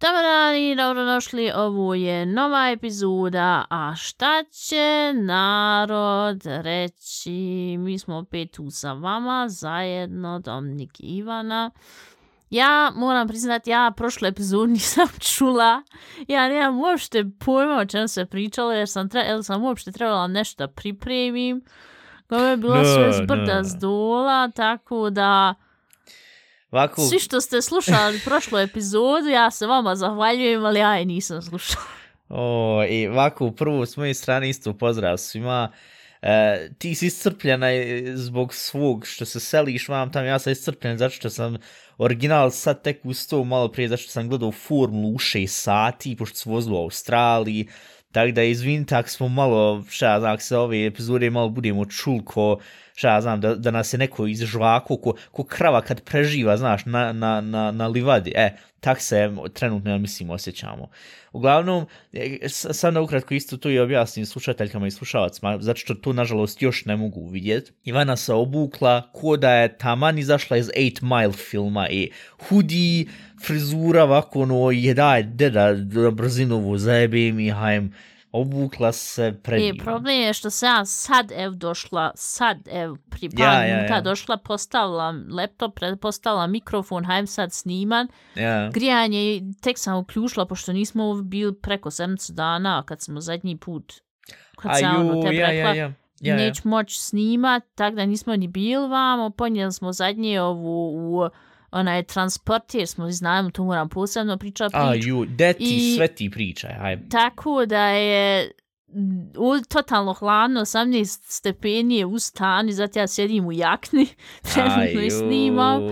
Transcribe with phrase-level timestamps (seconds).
[0.00, 7.30] Dobar dan i dobrodošli, ovo je nova epizoda, a šta će narod reći?
[7.78, 11.70] Mi smo opet tu sa vama, zajedno Dominik i Ivana.
[12.52, 15.82] Ja moram priznati, ja prošlu epizodu nisam čula,
[16.28, 20.26] ja nemam uopšte pojma o čem se pričalo, jer sam, tre jer sam uopšte trebala
[20.26, 21.64] nešto da pripremim.
[22.30, 23.64] Ovo je bilo No, sve zbrda no.
[23.64, 25.54] s dola, tako da...
[26.70, 31.42] Ovako, Svi što ste slušali prošlu epizodu, ja se vama zahvaljujem, ali ja je nisam
[31.42, 31.84] slušala.
[32.28, 35.72] o, i ovako, prvo s moje strane isto pozdrav svima.
[36.22, 40.98] E, ti si iscrpljena e, zbog svog što se seliš vam tam, ja sam iscrpljen
[40.98, 41.56] zato što sam
[42.02, 46.36] original sad tek ustao malo prije, zašto što sam gledao formulu u 6 sati, pošto
[46.36, 47.68] se vozilo u Australiji,
[48.12, 52.58] tako da izvinite ako smo malo, šta znam, se ove epizode malo budemo čulko,
[52.94, 56.84] šta ja znam, da, da nas je neko izžvako, ko, ko krava kad preživa, znaš,
[56.84, 60.88] na, na, na, na livadi, e, tak se trenutno, ja mislim, osjećamo.
[61.32, 66.12] Uglavnom, e, sad da ukratko isto tu i objasnim slušateljkama i slušalacima, zato što to
[66.12, 67.72] nažalost još ne mogu vidjeti.
[67.84, 72.10] Ivana se obukla ko da je taman izašla iz 8 Mile filma i
[72.48, 73.08] hudi,
[73.46, 77.92] frizura, ovako ono, je daj, deda, da brzinovu zajebim i hajem,
[78.32, 79.84] obukla se I predivno.
[79.84, 84.00] problem je što sam ja sad ev došla, sad ev pri par Ja, ja, ja.
[84.00, 88.08] došla, postavila laptop, postavila mikrofon, hajem sad sniman.
[88.34, 88.70] Ja.
[88.70, 93.92] Grijanje tek sam uključila, pošto nismo bili preko sedmicu dana kad smo zadnji put,
[94.56, 95.92] kad sam ono tebi ja, rekla, ja, ja.
[96.20, 96.36] Ja, ja.
[96.36, 101.28] neću moći snimat, tak da nismo ni bili vamo, ponijeli smo zadnje ovu u
[101.72, 104.86] onaj transport, jer smo znamo, tu moram posebno pričati priču.
[104.86, 107.08] Aju, deti, I- sve ti pričaj, hajde.
[107.08, 108.50] Tako da je
[109.38, 114.06] u, totalno hladno, 18 stepeni je u stani, zato ja sjedim u jakni,
[114.54, 115.82] trenutno i snimam.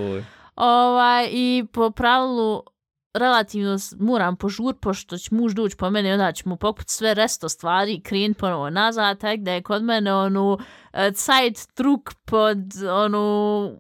[0.57, 2.63] Ovaj, I po pravilu
[3.15, 7.49] relativno moram požur, pošto će muž doći po mene i onda ćemo pokut sve resto
[7.49, 10.59] stvari i krenut ponovo nazad, tako da je kod mene onu
[10.93, 12.59] e, Zeit truk pod
[12.91, 13.71] onu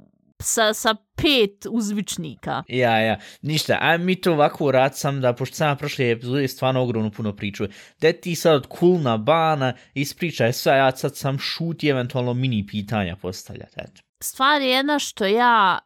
[0.40, 2.62] sa, sa pet uzvičnika.
[2.68, 6.48] Ja, ja, ništa, a mi to ovako rad sam da, pošto sam ja prošle epizode
[6.48, 7.64] stvarno ogromno puno priču,
[8.00, 13.16] da ti sad od kulna bana ispričaj sve, ja sad sam šuti eventualno mini pitanja
[13.16, 14.02] postavljati, eto.
[14.22, 15.78] Stvar je jedna što ja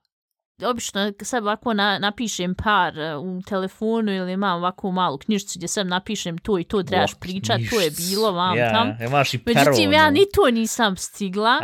[0.63, 5.69] obično sad ovako na, napišem par e, u telefonu ili imam ovako malu knjižicu gdje
[5.69, 9.07] sad napišem to i to trebaš Oh, pričat, to je bilo vam ja, tam.
[9.07, 11.59] Imaš i Međutim, ja ni to nisam stigla.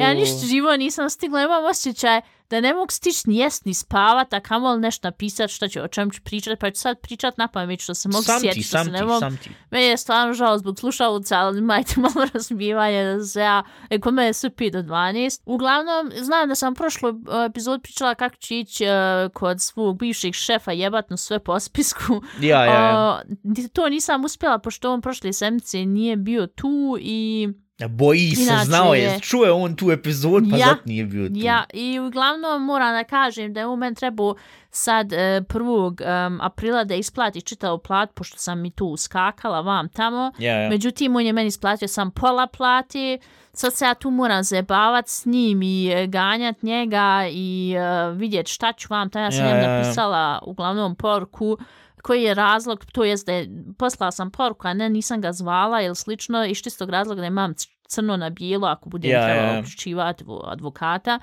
[0.00, 2.20] Ja ništa živo nisam stigla, imam osjećaj
[2.50, 5.88] da ne mogu stići ni jest ni spavat, a kamoli nešto napisat što ću, o
[5.88, 8.66] čem ću pričat, pa ću sad pričat na pamet što se mogu sam ti, sjetiti,
[8.66, 9.20] što sam se ti, ne mogu.
[9.20, 9.50] sam ti.
[9.70, 14.14] Meni je stvarno žao zbog slušalca, ali imajte malo razumijevanja da se ja, e, kod
[14.14, 15.40] mene je sve 5 do 12.
[15.44, 17.16] Uglavnom, znam da sam prošlu uh,
[17.50, 22.22] epizod pričala kako ću ići uh, kod svog bivšeg šefa jebatno sve po spisku.
[22.40, 23.22] Ja, ja, ja.
[23.42, 27.48] Ni- to nisam uspjela, pošto on prošle sedmice nije bio tu i...
[27.80, 31.28] Boji se, Inače znao je, je- čuje on tu epizod, pa Ja, zato nije bio
[31.28, 31.34] tu.
[31.36, 34.34] Ja, i uglavnom moram da kažem da je u meni trebao
[34.70, 36.26] sad e, 1.
[36.26, 40.32] Um, aprila da isplati čitavu plat, pošto sam mi tu uskakala vam tamo.
[40.38, 40.68] Ja, ja.
[40.68, 43.18] Međutim, on je meni isplatio sam pola plati.
[43.52, 48.46] Sad se ja tu moram zabavat s njim i e, ganjat njega i e, vidjet
[48.48, 49.10] šta ću vam.
[49.10, 49.78] Ta ja sam Ja, ja, ja.
[49.78, 51.58] napisala uglavnom poruku
[52.06, 55.82] koji je razlog, to jest da je, poslala sam poruku, a ne nisam ga zvala
[55.82, 57.54] ili slično, iz čistog razloga da imam
[57.88, 59.60] crno na bijelo ako budem Ja, trebala ja, ja.
[59.60, 61.18] uključivati advokata.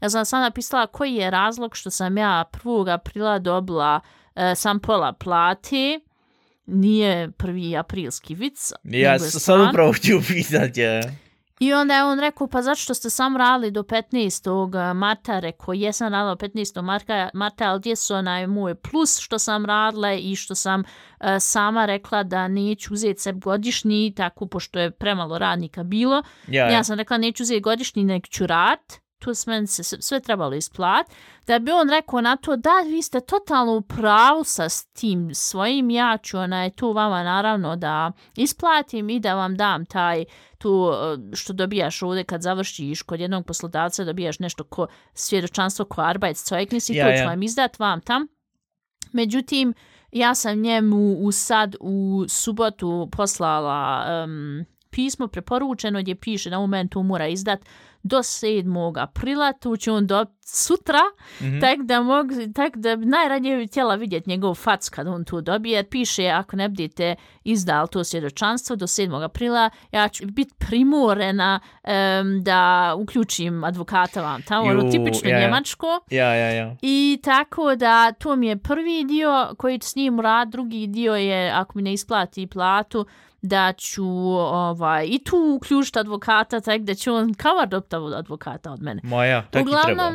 [0.00, 2.92] Ja sam sam napisala koji je razlog što sam ja 1.
[2.94, 4.00] aprila dobila
[4.34, 6.00] e, sam pola plati,
[6.66, 8.72] nije prvi aprilski vic.
[8.84, 11.02] Ja sam upravo htio pitat, ja.
[11.60, 14.94] I onda je on rekao, pa zato što ste sam radili do 15.
[14.94, 16.82] marta, rekao, jesam radila do 15.
[16.82, 21.26] marta, marta ali gdje su onaj moj plus što sam radila i što sam uh,
[21.40, 26.22] sama rekla da neću uzeti sebi godišnji, tako pošto je premalo radnika bilo.
[26.48, 26.84] Ja, Ja, ja.
[26.84, 29.03] sam rekla, neću uzeti godišnji, nek ću rad.
[29.24, 31.06] Tu s meni se sve- trebalo isplat.
[31.46, 35.90] Da bi on rekao na to, da, vi ste totalno u pravu sa tim svojim,
[35.90, 40.24] ja ću onaj, tu vama naravno da isplatim i da vam dam taj
[40.58, 46.00] tu eh, što dobijaš ovdje kad završiš kod jednog poslodavca, dobijaš nešto ko svjedočanstvo ko
[46.00, 47.26] Arbeitszeugnis i Ja, to ću ja.
[47.28, 48.26] vam izdat vam tam.
[49.12, 49.74] Međutim,
[50.12, 56.60] ja sam njemu u sad u subotu poslala um, pismo preporučeno gdje piše da u
[56.60, 57.60] momentu mora izdat
[58.04, 59.02] do 7.
[59.02, 60.98] aprila, tu će on do sutra,
[61.40, 61.60] Mhm.
[61.60, 65.40] tak da mog, tak da bi najradije bi htjela vidjeti njegov fac kad on tu
[65.40, 67.14] dobije, jer piše ako ne budete
[67.44, 69.24] izdali to svjedočanstvo do 7.
[69.24, 75.46] aprila, ja ću biti primorena em, da uključim advokata vam tamo, ono tipično ja, ja.
[75.46, 75.86] njemačko.
[76.10, 76.76] Ja, ja, ja.
[76.82, 81.50] I tako da to mi je prvi dio koji s njim rad, drugi dio je
[81.50, 83.06] ako mi ne isplati platu
[83.44, 84.06] da ću
[84.36, 89.00] ovaj, i tu uključiti advokata, tak da će on kavar dobiti advokata od mene.
[89.04, 90.12] Moja, tak i treba.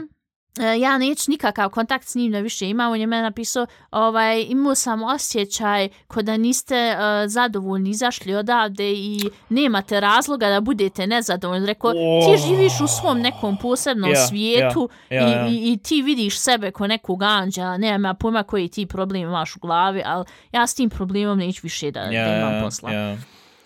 [0.60, 4.42] E, ja neću nikakav kontakt s njim da više imam, on je meni napisao, ovaj,
[4.42, 6.96] imao sam osjećaj ko da niste e,
[7.28, 9.20] zadovoljni, izašli odavde i
[9.50, 11.66] nemate razloga da budete nezadovoljni.
[11.68, 11.98] Rekao, ti
[12.34, 12.48] Oh.
[12.48, 15.48] živiš u svom nekom posebnom Ja, svijetu ja, ja.
[15.48, 19.22] I, i, i ti vidiš sebe ko nekog anđela, nemam ja pojma koji ti problem
[19.22, 22.92] imaš u glavi, ali ja s tim problemom neću više da, Ja, da imam posla.
[22.92, 23.18] ja.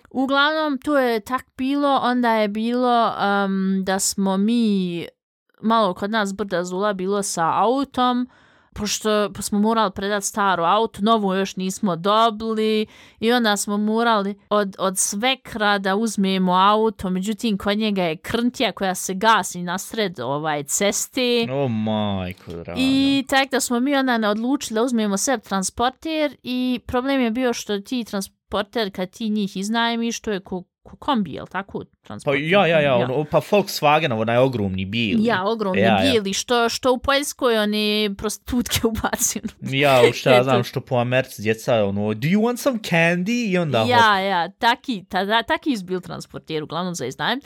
[0.09, 3.11] Uglavnom, to je tak bilo, onda je bilo
[3.45, 5.05] um, da smo mi,
[5.63, 8.29] malo kod nas brda zula bilo sa autom,
[8.73, 12.85] pošto smo morali predati staro auto, novu još nismo dobili
[13.19, 18.71] i onda smo morali od, od svekra da uzmemo auto, međutim kod njega je krntija
[18.71, 21.47] koja se gasi nasred ovaj ceste.
[21.51, 22.73] O, majko, draga.
[22.77, 27.31] I tak da smo mi onda ne odlučili da uzmemo sebi transporter i problem je
[27.31, 31.83] bio što ti transporter kad ti njih iznajmiš, to je ko, ko kombi, jel tako?
[32.25, 35.25] Pa ja, ja, ja, ono, pa Volkswagen, onaj ogromni bijeli.
[35.25, 36.33] Ja, ogromni Ja, ja, ja.
[36.33, 39.43] što, što u Poljskoj oni prostitutke ubacuju.
[39.61, 43.51] Ja, u šta ja znam što po Americi djeca, ono, do you want some candy?
[43.51, 43.89] I onda hop.
[43.89, 47.39] Ja, ja, taki, ta, ta, taki izbil transporter, uglavnom za iznajem.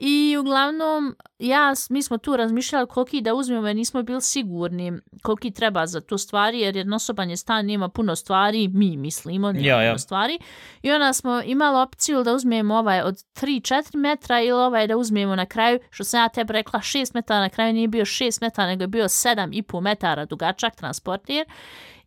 [0.00, 4.92] I uglavnom, ja, mi smo tu razmišljali koliki da uzmemo, jer nismo bili sigurni
[5.22, 9.68] koliki treba za to stvari, jer jednosoban je stan, nema puno stvari, mi mislimo, nema
[9.68, 9.90] Ja, ja.
[9.90, 10.38] puno stvari.
[10.82, 15.36] I onda smo imali opciju da uzmemo ovaj od 3-4 metra ili ovaj da uzmemo
[15.36, 18.68] na kraju, što sam ja tebi rekla 6 metara, na kraju nije bio 6 metara,
[18.68, 21.44] nego je bio 7,5 metara dugačak transporter.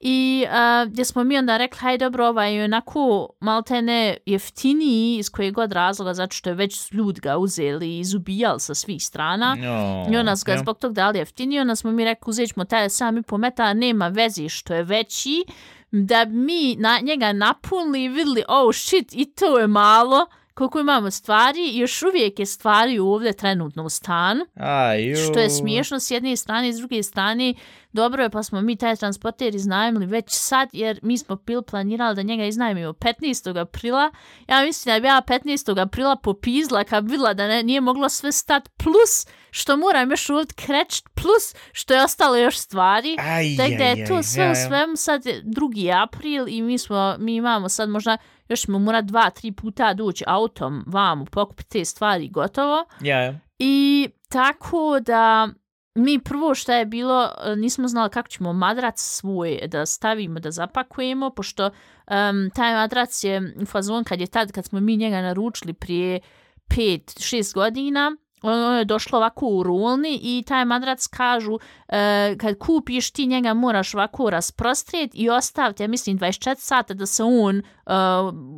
[0.04, 5.30] I uh, gdje smo mi onda rekli, haj dobro, ovaj je onako maltene jeftiniji iz
[5.30, 9.58] kojeg god razloga, zato što je već ljud ga uzeli i izubijali sa svih strana.
[9.60, 12.66] Jo, I onda su ga zbog tog dali jeftiniji, onda smo mi rekli, uzet ćemo
[12.66, 15.44] taj sam i po metara, nema vezi što je veći,
[15.92, 21.12] da mi na njega napunili i vidjeli, oh shit, i to je malo, koliko imamo
[21.12, 24.46] stvari, još uvijek je stvari ovdje trenutno u stanu.
[24.56, 25.16] Aj, ju.
[25.16, 27.54] Što je smiješno s jedne strane i s druge strane,
[27.94, 32.16] dobro je pa smo mi taj transporter iznajmili već sad, jer mi smo pil planirali
[32.16, 33.62] da njega iznajmimo 15.
[33.62, 34.12] aprila.
[34.48, 35.82] Ja mislim da bi ja 15.
[35.82, 40.30] aprila popizla kad bi vidjela da ne, nije moglo sve stat plus što moram još
[40.30, 43.16] ovdje krećt plus što je ostalo još stvari.
[43.20, 46.04] Aj, Tako da aj, je to aj, sve ja, u svemu sad je 2.
[46.04, 48.18] april i mi smo, mi imamo sad možda
[48.52, 52.86] još ćemo morat dva, tri puta doći autom vamo pokupiti te stvari gotovo.
[53.02, 53.40] Ja, ja.
[53.60, 55.50] I tako da
[55.96, 60.52] mi prvo što je bilo, e, nismo znali kako ćemo madrac svoj da stavimo, da
[60.52, 65.22] zapakujemo, pošto um, taj madrac je u fazon kad je tad, kad smo mi njega
[65.22, 66.20] naručili prije
[66.68, 73.12] 5-6 godina, ono je došlo ovako u rulni i taj madrac kažu e, kad kupiš
[73.12, 77.64] ti njega moraš ovako rasprostrijeti i ostaviti, ja mislim 24 sata da se on e,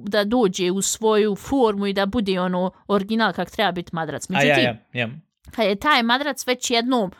[0.05, 4.29] da dođe u svoju formu i da bude ono original kak treba biti madrac.
[4.29, 5.09] A Međutim, ja, ja, ja.
[5.51, 7.11] kad je taj madrac već jednom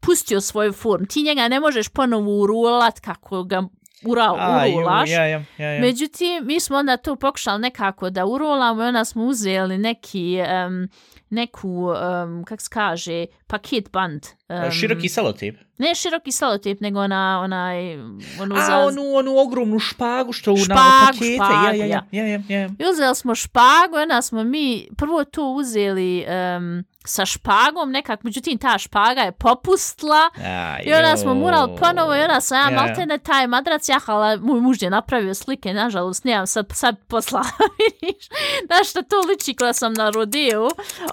[0.00, 3.62] pustio svoju formu, ti njega ne možeš ponovo urulat kako ga
[4.06, 5.10] ura, A, ju, urulaš.
[5.10, 5.80] ja, ja, ja, ja.
[5.80, 10.88] Međutim, mi smo onda to pokušali nekako da urolamo i onda smo uzeli neki, um,
[11.34, 14.26] neku, um, kak se kaže, paket band.
[14.48, 15.56] Um, Široki selotip.
[15.78, 17.94] Ne široki selotip, nego ona, onaj,
[18.40, 18.78] ono A, za...
[18.78, 21.34] onu, onu ogromnu špagu što u na Špagu, pakete.
[21.34, 22.06] špagu, ja, ja, ja.
[22.12, 22.66] ja, ja, ja, ja.
[22.78, 26.24] I uzeli smo špagu, onda smo mi prvo to uzeli
[26.56, 32.16] um, sa špagom nekak, međutim ta špaga je popustla A, i onda smo morali ponovo
[32.16, 32.86] i onda sam ja, Ja, ja.
[32.86, 37.42] maltene taj madrac jahala, moj muž je napravio slike, nažalost nemam sad, sad posla,
[37.78, 38.26] vidiš,
[38.66, 40.68] znaš što to liči kada sam na rodeo,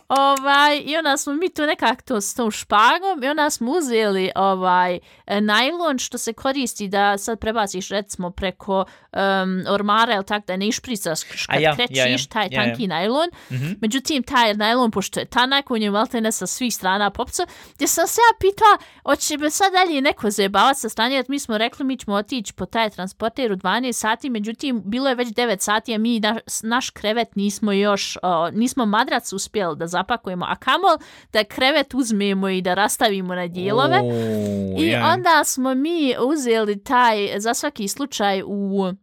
[0.07, 4.31] ovaj, i onda smo mi to nekak to s tom špagom i onda smo uzeli
[4.35, 10.47] ovaj e, najlon što se koristi da sad prebaciš recimo preko um, ormara ili tak
[10.47, 12.67] da ne išpricaš kad ja, krećiš ja, ja, taj ja, ja.
[12.67, 13.29] tanki najlon.
[13.51, 13.71] Mhm.
[13.81, 17.43] Međutim, taj najlon, pošto je tanak, on je maltene sa svih strana popco,
[17.75, 21.39] gdje sam se ja pitala, hoće me sad dalje neko zajebavati sa strane, jer mi
[21.39, 25.27] smo rekli mi ćemo otići po taj transporter u 12 sati, međutim, bilo je već
[25.27, 30.45] 9 sati, a mi naš, naš krevet nismo još, o, nismo madrac uspjeli da zapakujemo,
[30.49, 30.97] a kamol
[31.33, 33.97] da krevet uzmemo i da rastavimo na dijelove.
[33.97, 35.11] O, I ja.
[35.13, 38.93] onda smo mi uzeli taj, za svaki slučaj u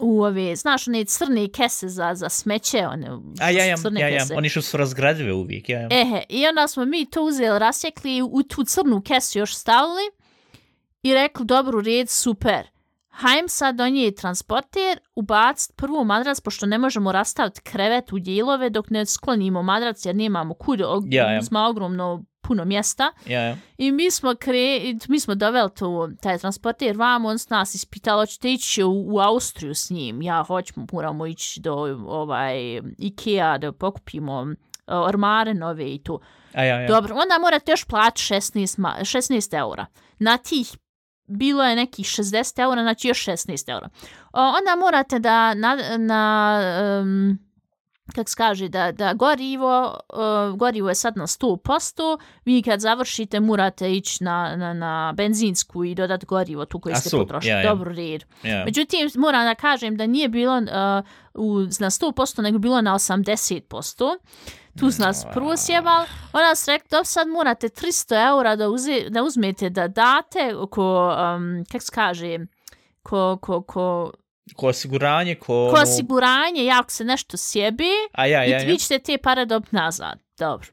[0.00, 3.08] u ove, znaš, one crne kese za, za smeće, one
[3.40, 4.34] A ja, ja, crne ja, ja, kese.
[4.34, 5.88] oni što su razgradive uvijek, ja, ja.
[5.90, 10.02] Ehe, i onda smo mi to uzeli, rasjekli i u tu crnu kesu još stavili
[11.02, 12.66] i rekli, dobro, red, super.
[13.08, 18.90] Hajm sad donije transporter, ubacit prvo madrac, pošto ne možemo rastaviti krevet u dijelove dok
[18.90, 21.42] ne sklonimo madrac jer nemamo kud, og Ja, ja.
[21.42, 23.12] smo ogromno puno mjesta.
[23.26, 23.56] ja, ja.
[23.78, 28.22] I mi smo kre, mi smo doveli to, taj transporter vamo, on s nas ispitalo,
[28.22, 30.22] hoćete ići u, u Austriju s njim.
[30.22, 31.72] Ja hoćemo, moramo ići do
[32.06, 34.54] ovaj, Ikea da pokupimo
[34.86, 36.18] ormare nove i to.
[36.54, 36.88] A ja, ja.
[36.88, 39.86] Dobro, onda morate još platiti 16, ma, 16 eura.
[40.18, 40.76] Na tih
[41.26, 43.88] bilo je nekih 60 eura, znači još 16 eura.
[44.32, 46.60] O, onda morate da na, na
[47.02, 47.38] um,
[48.14, 53.40] kak se kaže, da, da gorivo, uh, gorivo je sad na 100%, vi kad završite
[53.40, 57.50] morate ići na, na, na benzinsku i dodati gorivo tu koji A ste su, potrošili.
[57.50, 57.68] ja, ja.
[57.68, 58.24] Dobro, red.
[58.42, 58.64] ja.
[58.64, 60.64] Međutim, moram da kažem da nije bilo uh,
[61.34, 64.18] u, na 100%, nego bilo na 80%.
[64.78, 65.54] Tu su nas prvo.
[66.32, 71.64] Ona rekli, dobro, sad morate 300 eura da, uze, da uzmete da date ko, um,
[71.72, 72.38] kak se kaže,
[73.02, 74.12] ko, ko, ko,
[74.56, 75.70] Ko osiguranje, ko...
[75.74, 79.76] ko osiguranje, jako se nešto sjebi A ja, ja, i vi ćete te pare dobiti
[79.76, 80.18] nazad.
[80.38, 80.68] Dobro.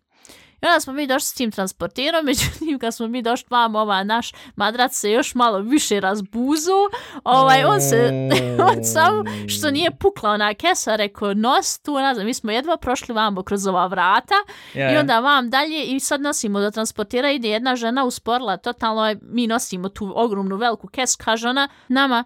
[0.61, 4.03] I onda smo mi došli s tim transporterom, međutim kad smo mi došli vam, ova
[4.03, 6.89] naš madrac se još malo više razbuzu,
[7.23, 8.11] ovaj, on se,
[8.69, 12.77] on sam, što nije pukla ona kesa, rekao, nos tu, ne znam, mi smo jedva
[12.77, 14.35] prošli vam kroz ova vrata
[14.73, 19.09] Ja, i onda vam dalje i sad nosimo do transportera, ide jedna žena usporila, totalno
[19.09, 22.23] je, mi nosimo tu ogromnu veliku kesu, kaže ona nama,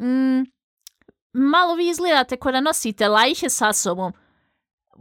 [0.00, 0.42] mm,
[1.32, 4.12] malo vi izgledate ko da nosite lajhe sa sobom.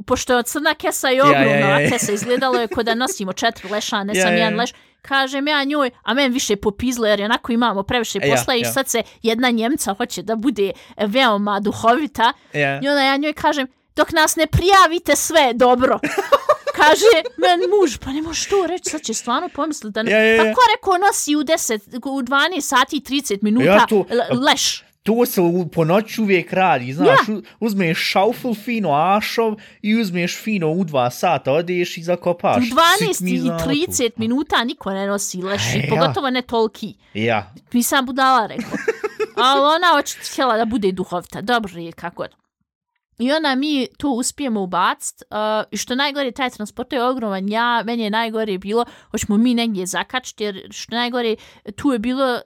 [0.08, 1.90] Pošto je crna kesa i Ja, ja, ogromna, ja, a ja.
[1.90, 4.60] kesa izgledalo je ko da nosimo četiri leša, ne Ja, sam ja, jedan ja.
[4.60, 4.74] leš.
[5.02, 8.72] Kažem ja njoj, a men više popizle jer onako imamo previše Ja, posla i ja.
[8.72, 10.66] sad se jedna njemca hoće da bude
[10.98, 12.34] e, veoma duhovita.
[12.54, 12.76] Ja.
[12.76, 16.00] I onda ja njoj kažem, dok nas ne prijavite sve dobro.
[16.76, 17.06] Kaže,
[17.38, 20.12] men muž, pa ne možeš to reći, sad će stvarno pomisliti da ne...
[20.12, 20.44] Ja, ja, ja.
[20.44, 24.40] Pa ko rekao nosi u 10, u 12 sati i 30 minuta Ja tu- le-
[24.42, 24.84] leš?
[25.04, 30.38] To se u, po noći uvijek radi, znaš, u- uzmeš šaufel fino ašov i uzmeš
[30.38, 32.58] fino u dva sata, odeš i zakopaš.
[32.58, 33.66] U 12 Svi mi i znamo tu.
[33.66, 35.84] 30 minuta niko ne nosi leš, E, ja.
[35.90, 36.94] pogotovo ne toliki.
[37.14, 38.72] Ja, Nisam budala rekao.
[39.46, 41.42] Ali ona hoće htjela da bude duhovita.
[41.42, 42.30] Dobro je, kako god.
[43.20, 45.16] I onda mi to uspijemo ubacit.
[45.24, 45.38] Uh,
[45.72, 47.50] I što najgore, taj transport je ogroman.
[47.50, 51.36] Ja, meni je najgore bilo, hoćemo mi negdje zakačiti, jer što najgore,
[51.76, 52.42] tu je bilo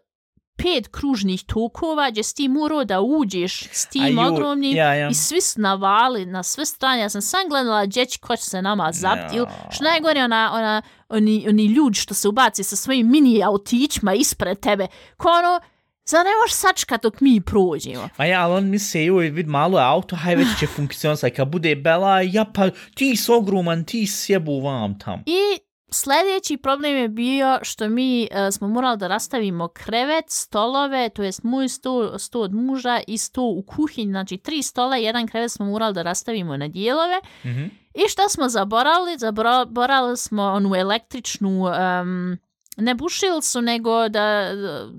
[0.58, 5.10] pet kružnih tokova gdje si ti morao da uđeš s A tim ogromnim ja, ja.
[5.10, 7.02] i svi su navali na sve strane.
[7.02, 9.36] Ja sam sam gledala gdje će ko će se nama zabiti.
[9.36, 14.14] Ili Što najgore, ona, ona, oni, oni ljudi što se ubaci sa svojim mini autićima
[14.14, 14.88] ispred tebe.
[15.18, 15.60] Ko ono,
[16.06, 18.10] za ne možeš sačkat dok mi prođemo.
[18.18, 21.36] Ma ja, ali on misle, joj, vid malo je auto, haj već će funkcionisati.
[21.36, 25.24] Kad bude bela, ja pa ti si ogroman, ti sjebu vam tam.
[25.26, 25.60] I
[25.92, 31.44] sljedeći problem je bio što mi uh, smo morali da rastavimo krevet, stolove, to jest
[31.44, 35.52] moj sto, sto od muža i sto u kuhinji, znači tri stola i jedan krevet
[35.52, 37.20] smo morali da rastavimo na dijelove.
[37.46, 37.64] Mhm.
[37.96, 39.18] I šta smo zaboravili?
[39.18, 42.38] Zaboravili smo onu električnu, um,
[42.78, 44.50] ne bušilcu, nego da,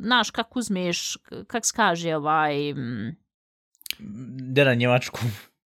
[0.02, 1.16] znaš, kako uzmeš,
[1.46, 2.72] kak se kaže ovaj...
[2.74, 3.16] mm,
[4.38, 5.18] Gde na Njemačku?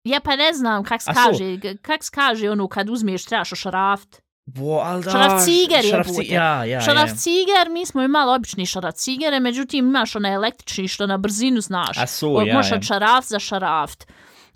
[0.05, 1.21] Ja pa ne znam kak se A su?
[1.25, 4.23] kaže, g- kak se kaže ono kad uzmeš trebaš ošaraft.
[4.47, 6.23] Bo, da, Šaraf ciger je šaraf bute.
[6.23, 7.15] ci- Ja, ja, šaraf ja.
[7.69, 11.99] mi smo imali obični šaraf cigere, međutim imaš onaj električni što na brzinu znaš.
[11.99, 12.77] A su, ja, Možeš ja.
[12.77, 14.07] od šaraf za šaraft.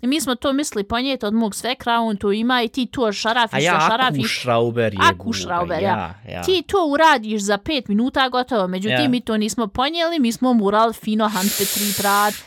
[0.01, 3.11] I mi smo to mislili ponijeti od mog svekra, on to ima i ti to
[3.13, 4.19] šarafiš A ja za šarafiš.
[4.19, 4.99] akušrauber je.
[5.03, 5.89] Akušrauber, ja.
[6.23, 6.31] ja.
[6.31, 6.43] ja.
[6.43, 9.09] Ti to uradiš za pet minuta gotovo, međutim Ja.
[9.09, 11.99] mi to nismo ponijeli, mi smo morali fino handbetrit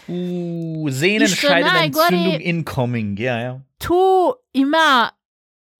[0.09, 3.61] U, I što Sehnenscheiden najgore- Entzündung incoming, ja, ja.
[3.79, 3.95] Tu
[4.53, 5.11] ima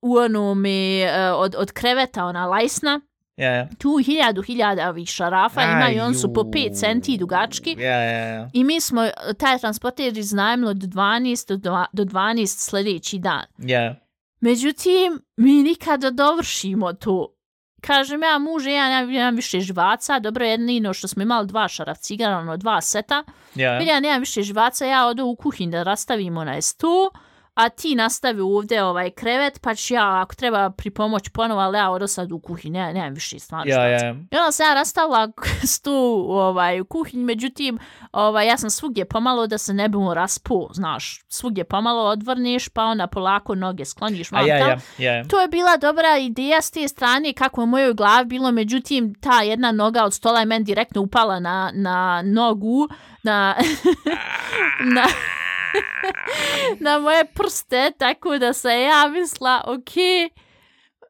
[0.02, 3.00] u onome uh, od, od kreveta ona lajsna,
[3.37, 3.68] Ja, ja.
[3.78, 6.50] tu hiljadu hiljada ovih šarafa ima i on su po Aju.
[6.50, 7.76] 5 centi dugački.
[7.78, 8.50] Ja, ja, ja.
[8.52, 13.44] I mi smo uh, taj transporter iznajmili od 12 do, do 12 sljedeći dan.
[13.59, 13.94] Ja,
[14.40, 17.35] Međutim, mi nikada dovršimo to.
[17.80, 21.99] Kažem ja, muže, ja nemam, nemam više živaca, dobro jedino što smo imali dva šaraf
[21.99, 23.25] cigara, ono dva seta.
[23.54, 23.80] ja.
[23.80, 27.11] Ja nemam više živaca, ja odu u kuhinj da rastavimo na stu,
[27.54, 31.90] a ti nastavi ovdje ovaj krevet, pa ću ja ako treba pripomoć ponovo, ali ja
[31.90, 34.04] odu sad u kuhinj, ne, nemam više stvarno Ja, živaca.
[34.06, 34.11] ja.
[34.11, 35.32] I onda sam ja rastavila
[35.66, 37.78] stu ovaj, u kuhinji, međutim,
[38.12, 42.85] ovaj, ja sam svugdje pomalo da se ne bimo raspo, znaš, svugdje pomalo odvrniš, pa
[42.85, 45.25] onda polako noge skloniš A vam ja, ja, ja, ja.
[45.25, 49.14] To je bila dobra ideja s te strane kako je u mojoj glavi bilo, međutim
[49.14, 52.88] ta jedna noga od stola je meni direktno upala na, na nogu,
[53.23, 53.56] na,
[54.94, 55.04] na,
[56.81, 60.31] na moje prste, tako da se ja misla, okej, okay,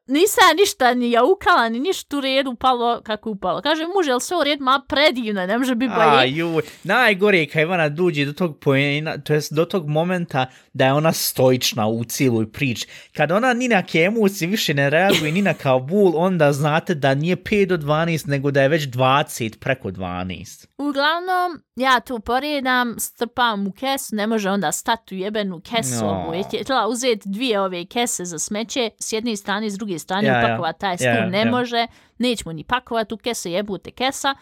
[0.07, 3.61] nisam ja ništa ni jaukala, ni ništa u redu upalo kako upalo.
[3.61, 6.17] Kaže, muže, jel sve u redu, ma predivno, ne može biti bolje.
[6.17, 10.45] A, ju, najgore je kad ona duđe do tog pojena, to jest do tog momenta
[10.73, 12.87] da je ona stoična u cijeloj priči.
[13.13, 16.95] Kad ona ni na ke emocije više ne reaguje, ni na kao bul, onda znate
[16.95, 20.67] da nije 5 do 12, nego da je već 20 preko 12.
[20.77, 26.05] Uglavnom, ja tu poredam, strpam u kesu, ne može onda stati u jebenu kesu.
[26.05, 26.31] No.
[26.33, 26.43] No.
[26.61, 30.77] Htjela uzeti dvije ove kese za smeće, s jedne strane, s druge strane, Ja, upakovat
[30.77, 31.51] taj stul, Ja, ja, ne ja.
[31.51, 34.35] može, nećemo ni pakovat u kese, jebute kesa.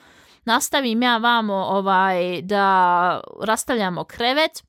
[0.46, 4.64] Nastavim ja vamo ovaj, da rastavljamo krevet,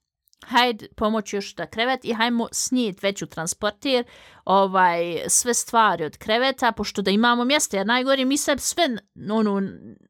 [0.46, 4.04] hajde pomoći još da krevet i hajmo snijet već u transportir
[4.44, 8.84] ovaj, sve stvari od kreveta, pošto da imamo mjesto, jer najgore mi se sve
[9.30, 9.62] ono,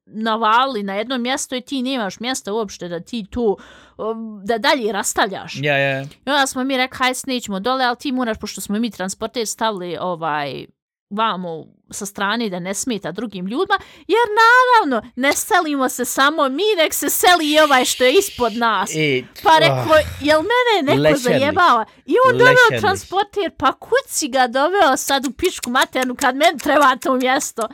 [0.06, 3.58] navali na jedno mjesto i ti nemaš mjesta uopšte da ti tu
[3.98, 5.54] um, da dalje rastavljaš.
[5.62, 6.02] Ja, ja.
[6.02, 9.46] I onda smo mi rekli, hajde snećemo dole, ali ti moraš, pošto smo mi transporter
[9.46, 10.66] stavili ovaj,
[11.12, 13.78] vamo sa strane da ne smeta drugim ljudima,
[14.08, 18.52] jer naravno ne selimo se samo mi, nek se seli i ovaj što je ispod
[18.56, 18.90] nas.
[18.96, 21.38] E, Pa ah, rekao, jel mene neko Lešerli.
[21.38, 21.84] zajebava?
[22.06, 26.58] I on doveo transporter, pa kud si ga doveo sad u pičku maternu kad meni
[26.58, 27.68] treba to mjesto?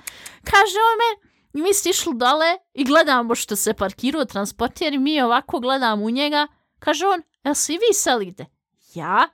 [0.45, 4.99] Kaže on meni, i mi si išli dole i gledamo što se parkirao transporter i
[4.99, 6.47] mi ovako gledamo u njega.
[6.79, 8.47] Kaže on, jel se i vi selite?
[8.95, 9.29] Ja?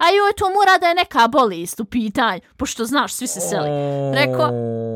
[0.00, 3.68] A joj, to mora da je neka bolest u pitanju, pošto znaš, svi se seli.
[4.14, 4.50] Rekao,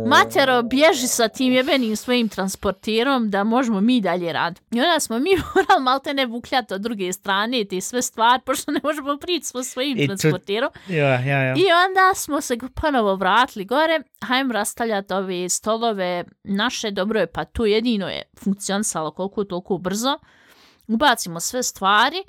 [0.06, 4.60] Matero, bježi sa tim jebenim svojim transporterom da možemo mi dalje rad.
[4.70, 8.72] I onda smo mi morali malte ne vukljati od druge strane te sve stvari, pošto
[8.72, 10.70] ne možemo prići sa svojim I to- transporterom.
[10.88, 11.54] Ja, ja, ja.
[11.54, 17.44] I onda smo se ponovo vratili gore, hajmo rastavljati ove stolove naše, dobro je, pa
[17.44, 20.18] to jedino je funkcionisalo koliko toliko brzo.
[20.88, 22.24] Ubacimo sve stvari,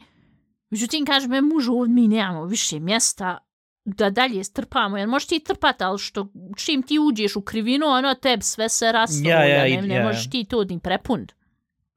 [0.75, 3.37] međutim, kaže me mužu, ovdje mi nemamo više mjesta
[3.85, 6.27] da dalje strpamo, jer možeš ti trpati, ali što,
[6.57, 10.03] čim ti uđeš u krivinu, ono tebi sve se rastavlja, Ja, ja, ne, ne ja,
[10.03, 11.31] možeš ti to ni prepund.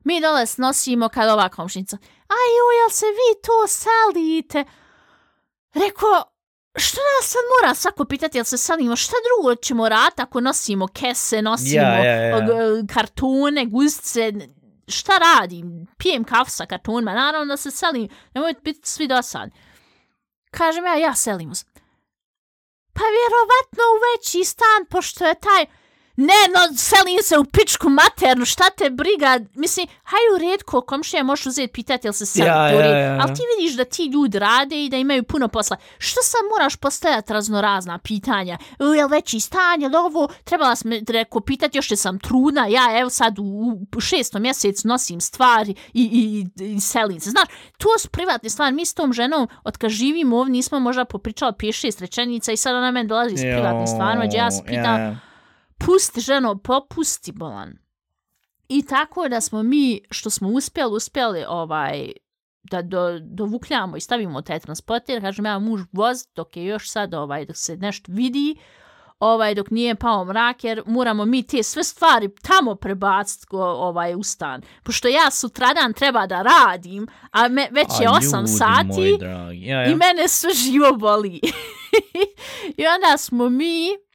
[0.05, 1.97] Mi dole snosimo kad ova komšnica,
[2.29, 4.65] aj joj, jel se vi to salite?
[5.75, 6.23] Rekao,
[6.77, 10.87] što nas sad mora svako pitati, jel se salimo, šta drugo ćemo rati ako nosimo
[10.87, 12.47] kese, nosimo Ja, ja, ja.
[12.95, 14.33] kartone, guzice,
[14.89, 19.55] šta radim, pijem kafu sa kartonima, naravno da se selim, nemojte biti svi dosadni.
[20.51, 21.65] Kažem ja, ja selimo se.
[22.93, 25.67] Pa vjerovatno u veći stan, pošto je taj...
[26.21, 29.41] Ne, no, selim se u pičku maternu, šta te briga?
[29.55, 32.99] Mislim, haj u redko komšija možeš uzeti pitati jel se selim, Ja, u ja, ja,
[32.99, 33.19] ja.
[33.21, 35.77] Ali ti vidiš da ti ljudi rade i da imaju puno posla.
[35.99, 38.59] Što sad moraš postojati raznorazna pitanja?
[38.79, 40.29] E, Jel veći stan, jel ovo?
[40.45, 43.43] Trebala sam reko pitati, još sam trudna, ja evo sad u,
[43.97, 47.31] u šestom mjesecu nosim stvari i, i, i, i selim se.
[47.31, 48.75] Znaš, to su privatne stvari.
[48.75, 52.75] Mi s tom ženom, od kad živimo ovdje, nismo možda popričali 5-6 rečenica i sad
[52.75, 55.28] ona meni dolazi s privatnim stvarima, gdje ja se pitam, Ja, ja.
[55.79, 57.79] Pusti ženo, popusti bolan.
[58.69, 62.13] I tako da smo mi, što smo uspjeli, uspjeli ovaj,
[62.63, 67.15] da do, dovukljamo i stavimo taj transporter, kažem ja muž voz dok je još sad,
[67.15, 68.57] ovaj, dok se nešto vidi,
[69.19, 74.23] ovaj, dok nije pao mrak, jer moramo mi te sve stvari tamo prebaciti ovaj, u
[74.23, 74.63] stan.
[74.83, 79.19] Pošto ja sutradan treba da radim, a me, već je A, 8 ljudi sati, moji
[79.19, 79.67] dragi.
[79.67, 79.91] Ja, ja.
[79.91, 81.41] i mene sve živo boli.
[82.77, 84.08] I onda smo mi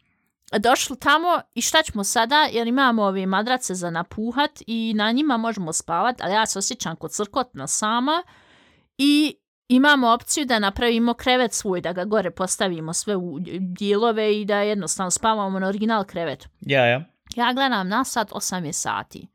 [0.60, 5.38] došli tamo i šta ćemo sada, jer imamo ove madrace za napuhat i na njima
[5.38, 8.24] možemo spavat, ali ja se osjećam kod crkotna sama
[8.98, 9.36] i
[9.68, 14.58] imamo opciju da napravimo krevet svoj, da ga gore postavimo sve u dijelove i da
[14.58, 16.48] jednostavno spavamo na original krevetu.
[16.60, 17.04] Ja, ja.
[17.36, 19.28] Ja gledam na sat 8 je sati.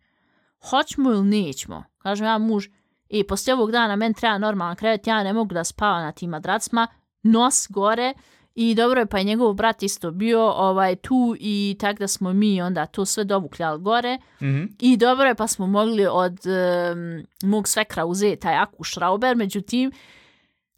[0.70, 1.84] Hoćemo ili nećemo?
[1.98, 2.66] Kažem ja muž,
[3.08, 6.30] i poslije ovog dana meni treba normalan krevet, ja ne mogu da spavam na tim
[6.30, 6.86] madracima,
[7.22, 8.14] nos gore
[8.60, 12.32] i dobro je pa je njegov brat isto bio ovaj tu i tak da smo
[12.32, 14.62] mi onda to sve dovukljali gore Mhm.
[14.80, 19.92] i dobro je pa smo mogli od um, mog svekra uzeti taj aku šrauber, međutim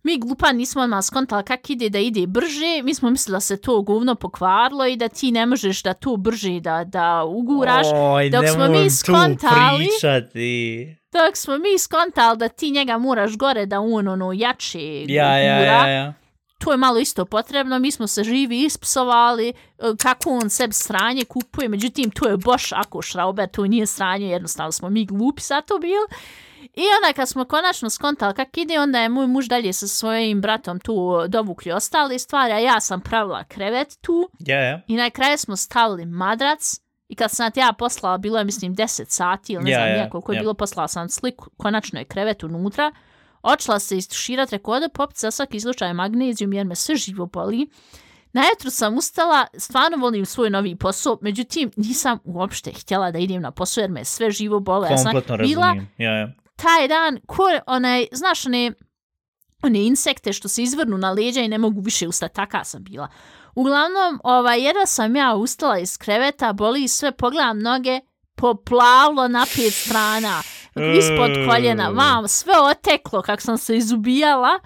[0.02, 3.56] mi glupa nismo odmah skontali kak ide da ide brže, mi smo mislili da se
[3.58, 7.86] to govno pokvarilo i da ti ne možeš da to brže da, da uguraš.
[7.94, 10.96] Oj, dok smo mi skontali- pričati.
[11.12, 15.58] Dok smo mi skontali da ti njega moraš gore da on ono jače Ja, ja,
[15.58, 16.12] gura, ja, ja.
[16.64, 19.52] To je malo isto potrebno, mi smo se živi ispsovali, e,
[20.02, 24.72] kako on sebi sranje kupuje, međutim to je boš ako šrauber, to nije sranje, jednostavno
[24.72, 26.06] smo mi glupi za to bili.
[26.60, 30.40] I onda kad smo konačno skontali kak ide, onda je moj muž dalje sa svojim
[30.40, 30.94] bratom tu
[31.28, 34.80] dovukli ostale stvari, a ja sam pravila krevet tu Ja, ja.
[34.86, 39.04] i na kraju smo stavili madrac I kad sam ja poslala, bilo je mislim 10
[39.08, 40.40] sati ili ne Ja, znam yeah, koliko je ja.
[40.42, 42.92] bilo, poslala sam sliku, konačno je krevet unutra.
[43.42, 47.66] Očela se istuširati, rekao da popit za svaki slučaj magnezijum jer me sve živo boli.
[48.32, 53.50] Najutro sam ustala, stvarno volim svoj novi posao, međutim nisam uopšte htjela da idem na
[53.50, 54.88] posao jer me sve živo bole.
[54.90, 55.88] Ja sam Kompletno bila razumijem.
[55.98, 56.32] Ja, ja.
[56.56, 58.72] taj dan, ko, onaj, znaš, one,
[59.62, 63.08] one insekte što se izvrnu na leđa i ne mogu više ustati, taka sam bila.
[63.54, 68.00] Uglavnom, ovaj, jedva sam ja ustala iz kreveta, boli sve, pogledam noge,
[68.34, 70.42] poplavlo na pet strana,
[70.74, 74.58] ispod koljena, vam, sve oteklo kak sam se izubijala.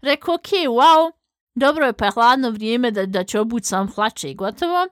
[0.00, 1.12] Rekao, ok, wow,
[1.54, 4.86] dobro je pa je hladno vrijeme da, da ću obući sam hlače i gotovo.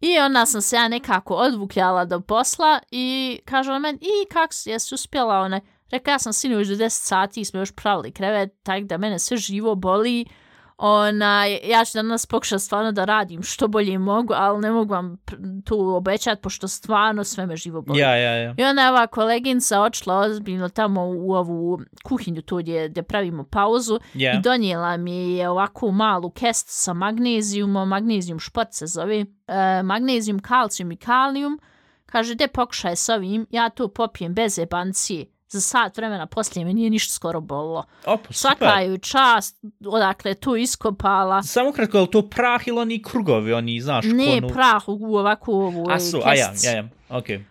[0.00, 4.54] I onda sam se ja nekako odvukljala do posla i kaže on meni, i kak
[4.54, 8.50] si, jesi uspjela onaj, Rekao, ja sam sinoć do 10 sati, smo još pravili krevet,
[8.62, 10.26] tako da mene sve živo boli.
[10.82, 15.16] Ona, ja ću danas pokušati stvarno da radim što bolje mogu, ali ne mogu vam
[15.64, 17.98] tu obećati, pošto stvarno sve me živo boli.
[17.98, 18.54] Ja, ja, ja.
[18.58, 23.44] I onda je ova koleginca očela ozbiljno tamo u ovu kuhinju tu gdje, gdje pravimo
[23.44, 24.32] pauzu Ja.
[24.38, 30.38] i donijela mi je ovako malu kestu sa magnezijumom, magnezijum šport se zove, e, magnezijum,
[30.38, 31.60] kalcijum i kalijum.
[32.06, 35.26] Kaže, de pokušaj s ovim, ja to popijem bez jebancije.
[35.52, 37.84] Za sat vremena poslije me nije ništa skoro bolilo.
[38.06, 38.90] Opa, Svaka super.
[38.90, 41.42] ju čast, odakle je tu iskopala.
[41.42, 44.54] Samo kratko, je li to prah ili oni krugovi, oni, znaš, Ne konu...
[44.54, 47.44] prah u ovakvu ovu A su, a ja, ja, ja, okej.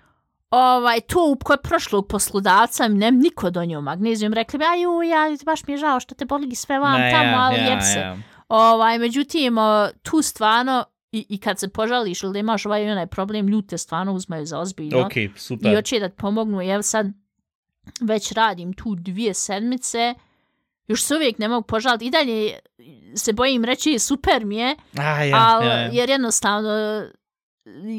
[0.50, 4.34] ovaj, to kod prošlog poslodavca mi ne niko donio magnezijum.
[4.34, 7.30] Rekli bi, aju, ja, baš mi je žao što te boli sve vam Ma, tamo,
[7.30, 8.00] ja, ali ja, jeb se.
[8.00, 8.18] ja.
[8.50, 9.56] Ovaj, međutim,
[10.02, 13.68] tu stvarno, i, i kad se požališ ili da imaš ovaj i onaj problem, ljudi
[13.68, 15.10] te stvarno uzmaju za ozbiljno.
[15.16, 15.76] I super.
[15.76, 16.62] hoće da pomognu.
[16.62, 17.08] Evo sad,
[18.02, 20.13] već radim tu dvije sedmice,
[20.88, 22.06] još se uvijek ne mogu požaliti.
[22.06, 22.60] I dalje
[23.15, 25.89] se bojim reći, super mi je, A, ja, ali ja, ja.
[25.93, 27.04] jer jednostavno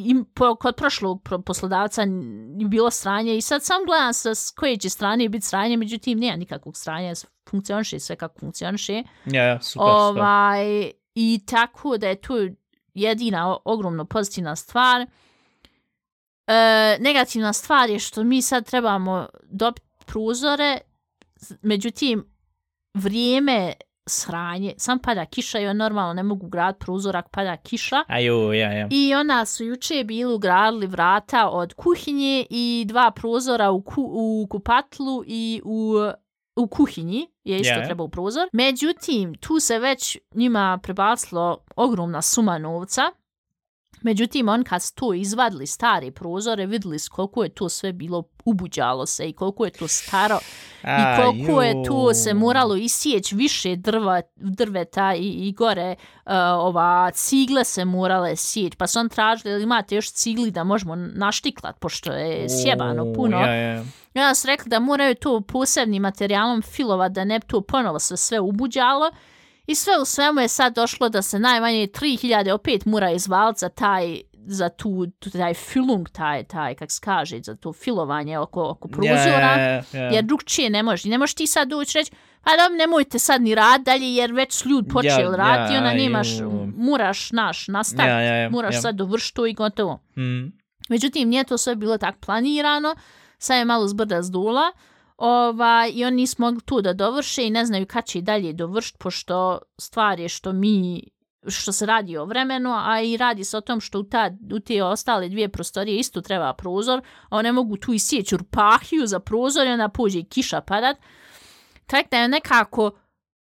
[0.04, 2.02] im, po, kod prošlog pro- poslodavca
[2.58, 6.18] je bilo sranje i sad sam gledam sa s koje će strane biti sranje, međutim
[6.18, 7.12] nema nikakvog sranja,
[7.50, 9.02] funkcioniše sve kako funkcioniše.
[9.26, 12.34] Ja, ja, super, ovaj, I tako da je tu
[12.94, 15.06] jedina ogromno pozitivna stvar.
[16.46, 20.78] E, negativna stvar je što mi sad trebamo dobiti pruzore,
[21.62, 22.24] međutim,
[22.94, 23.72] vrijeme
[24.08, 28.04] sranje, sam pada kiša i on normalno ne mogu grad pruzor ako pada kiša.
[28.08, 28.88] Aju, ja, ja.
[28.90, 34.46] I ona su juče bili ugradili vrata od kuhinje i dva prozora u, ku, u
[34.50, 35.94] kupatlu i u,
[36.56, 37.84] u kuhinji je isto Ja.
[37.84, 38.48] treba u prozor.
[38.52, 43.02] Međutim, tu se već njima prebacilo ogromna suma novca.
[44.02, 48.22] Međutim, on kad su to izvadili stare prozore, vidjeli su koliko je to sve bilo
[48.44, 50.38] ubuđalo se i koliko je to staro
[50.82, 55.94] i koliko je tu se moralo isijeć više drva, drveta i, i gore
[56.26, 58.74] uh, ova cigle se morale sijeć.
[58.74, 63.40] Pa su on tražili, jel imate još cigli da možemo naštiklat, pošto je sjebano puno.
[63.40, 63.82] Ja, ja.
[64.14, 68.16] I onda su rekli da moraju to posebnim materijalom filovat, da ne to ponovo sve,
[68.16, 69.10] sve ubuđalo.
[69.70, 73.68] I sve u svemu je sad došlo da se najmanje 3000 opet mora izvaliti za
[73.68, 78.68] taj za tu, tu taj filung, taj, taj, kak se kaže, za to filovanje oko,
[78.68, 79.20] oko prozora.
[79.20, 80.10] Ja, ja, ja.
[80.12, 81.08] Jer drugčije ne može.
[81.08, 82.10] Ne možeš ti sad doći reći,
[82.44, 85.76] pa dobro, nemojte sad ni rad dalje, jer već su ljudi počeli Ja, raditi i
[85.76, 86.72] ja, onda nemaš, ju.
[86.76, 88.80] moraš naš nastaviti, Ja, ja, ja, moraš ja.
[88.80, 90.00] sad dovršiti to i gotovo.
[90.16, 90.52] Mm.
[90.88, 92.94] Međutim, nije to sve bilo tak planirano,
[93.38, 94.72] sad je malo zbrda zdula,
[95.20, 98.52] ovaj, i oni nisu mogli tu da dovrše i ne znaju kad će i dalje
[98.52, 101.02] dovršiti, pošto stvar je što mi
[101.48, 104.60] što se radi o vremenu, a i radi se o tom što u, ta, u
[104.60, 109.66] te ostale dvije prostorije isto treba prozor, a one mogu tu isjeći urpahiju za prozor
[109.66, 110.96] i onda pođe i kiša padat.
[111.86, 112.90] Tako da je nekako,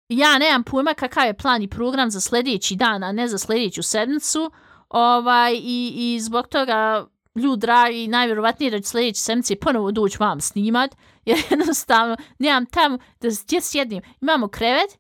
[0.08, 3.82] ja nemam pojma kakav je plan i program za sljedeći dan, a ne za sljedeću
[3.82, 4.50] sedmicu,
[4.88, 7.06] ovaj, i, i zbog toga
[7.37, 12.99] ljudi dragi, najvjerovatnije da će sljedeće sedmice ponovo doći vam snimat, jer jednostavno nemam tamo
[13.20, 14.03] da gdje sjedim.
[14.20, 14.99] Imamo krevet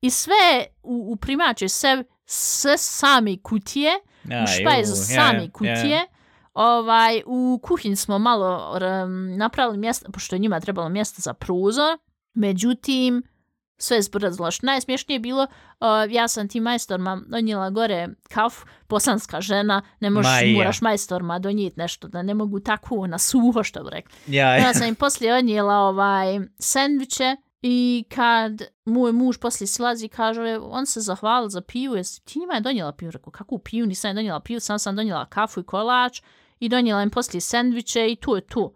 [0.00, 3.90] i sve u, u primače sve, sve same kutije,
[4.30, 5.50] Ja, u špajzu ju, same ja, ja.
[5.52, 6.06] kutije.
[6.54, 11.98] Ovaj, u kuhinji smo malo um, napravili mjesto, pošto je njima trebalo mjesto za prozor.
[12.34, 13.22] Međutim,
[13.78, 14.50] sve zbrzlo.
[14.50, 15.42] Što najsmješnije je bilo,
[15.80, 20.58] uh, ja sam ti majstorma donijela gore kafu, bosanska žena, ne možeš, Ma i ja.
[20.58, 24.14] moraš majstorma donijeti nešto, da ne mogu tako na suho, što bi rekli.
[24.26, 24.74] Ja, Ja ja.
[24.74, 31.00] sam im poslije odnijela ovaj sendviče i kad moj muž poslije silazi kaže, on se
[31.00, 33.10] zahvalio za pivu, jesi ti njima je donijela pivu?
[33.10, 33.86] Rekao, kakvu pivu?
[33.86, 36.22] Nisam je donijela pivu, sam sam donijela kafu i kolač
[36.60, 38.74] i donijela im poslije sendviče i tu je tu.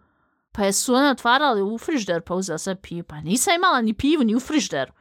[0.53, 3.03] Pa jesu one otvarali u frižder pa uzela sve pivu.
[3.03, 4.93] Pa nisam imala ni pivu ni u frižderu.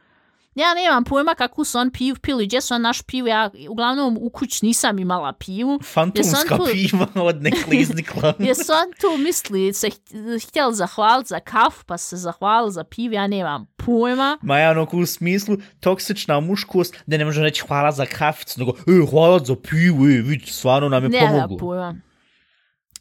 [0.54, 4.18] Ja nemam pojma kakvu su on pivu pili, gdje su on naš pivu, ja uglavnom
[4.20, 5.80] u kuć nisam imala pivu.
[5.84, 8.34] Fantomska tu- piva od nekliznikla.
[8.48, 13.14] Jesu on tu misli, se ht- htjeli zahvaliti za kafu, pa se zahvalili za pivu,
[13.14, 14.38] ja nemam pojma.
[14.42, 18.72] Ma ja ono u smislu toksična muškost, da ne može reći hvala za kaficu, nego
[18.72, 21.56] e, hvala za pivu, e, vidi, stvarno nam je Nemam pomoglo.
[21.58, 21.94] pojma.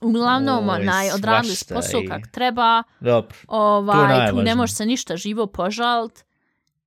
[0.01, 3.38] Uglavnom, Oj, onaj, odradili svašta posao i- kak treba, Dobro.
[3.47, 4.55] ovaj, tu ne najvažnije.
[4.55, 6.23] može se ništa živo požalt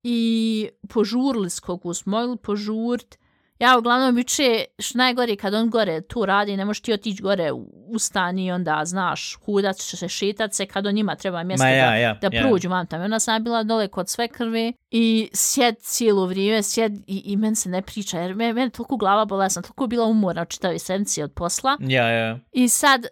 [0.03, 3.17] i požurili s kogu smo mogli.
[3.59, 7.53] Ja uglavnom juče, što najgore kad on gore tu radi, ne možeš ti otići gore
[7.87, 11.65] u stan i onda znaš, hudat će se, šetat se kad on njima treba mjesto
[11.65, 12.43] Ma ja, da, ja, da ja.
[12.43, 13.03] prođu vam tamo.
[13.03, 17.37] I onda sam bila dole kod sve krve i sjed cijelo vrijeme, sjed i, i
[17.37, 20.43] meni se ne priča, jer meni, meni toliko glava bola, ja sam toliko bila umorna
[20.43, 21.77] od čitave sedmice od posla.
[21.81, 22.39] Ja, ja.
[22.53, 23.07] I sad,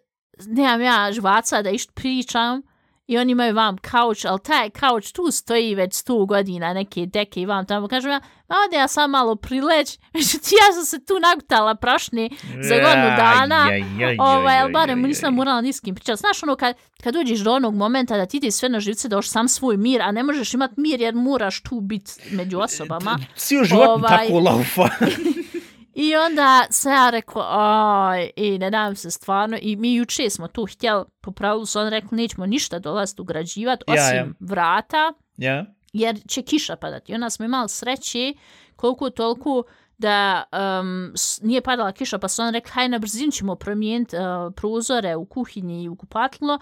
[0.46, 2.62] nemam ja žvaca da išt pričam
[3.11, 7.40] i oni imaju vam kauč, ali taj kauč tu stoji već sto godina, neke deke
[7.40, 7.88] i vam tamo.
[7.88, 8.20] Kažem ja,
[8.66, 12.29] ode ja sam malo prileć, međutim ja sam se tu nagutala prašne
[12.62, 13.66] za godinu dana.
[13.70, 16.20] Aj, aj, aj, Ovaj, aj, ali barem nisam morala ni s pričati.
[16.20, 19.16] Znaš ono, kad, kad dođeš do onog momenta da ti ti sve na živce da
[19.16, 23.18] još sam svoj mir, a ne možeš imat mir jer moraš tu biti među osobama.
[23.37, 24.88] Cijel život Ovaj- tako laufa.
[25.94, 29.59] I onda se ja rekao, aj, i ne dam se stvarno.
[29.62, 33.85] I mi juče smo tu htjeli, po pravilu su on rekli, nećemo ništa dolaziti ugrađivati,
[33.88, 34.26] Ja, osim ja.
[34.40, 35.66] vrata, ja.
[35.92, 37.12] jer će kiša padati.
[37.12, 38.35] I onda smo imali sreće,
[38.76, 39.62] koliko toliko,
[39.98, 40.42] da
[40.81, 44.22] um, nije padala kiša, pa su on rekli, haj na brzinu ćemo promijeniti uh,
[44.57, 46.59] prozore u kuhinji i u kupatilo,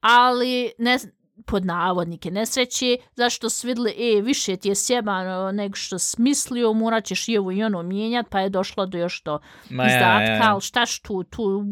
[0.00, 0.98] ali ne,
[1.46, 6.72] pod navodnike nesreće, zašto su vidjeli, e, više ti je sjebano nego što si mislio,
[6.72, 9.38] morat ćeš i ovo i ono mijenjati, pa je došlo do još do
[9.70, 10.52] Ma izdatka, ja, ja.
[10.52, 11.64] ali štaš tu, tu,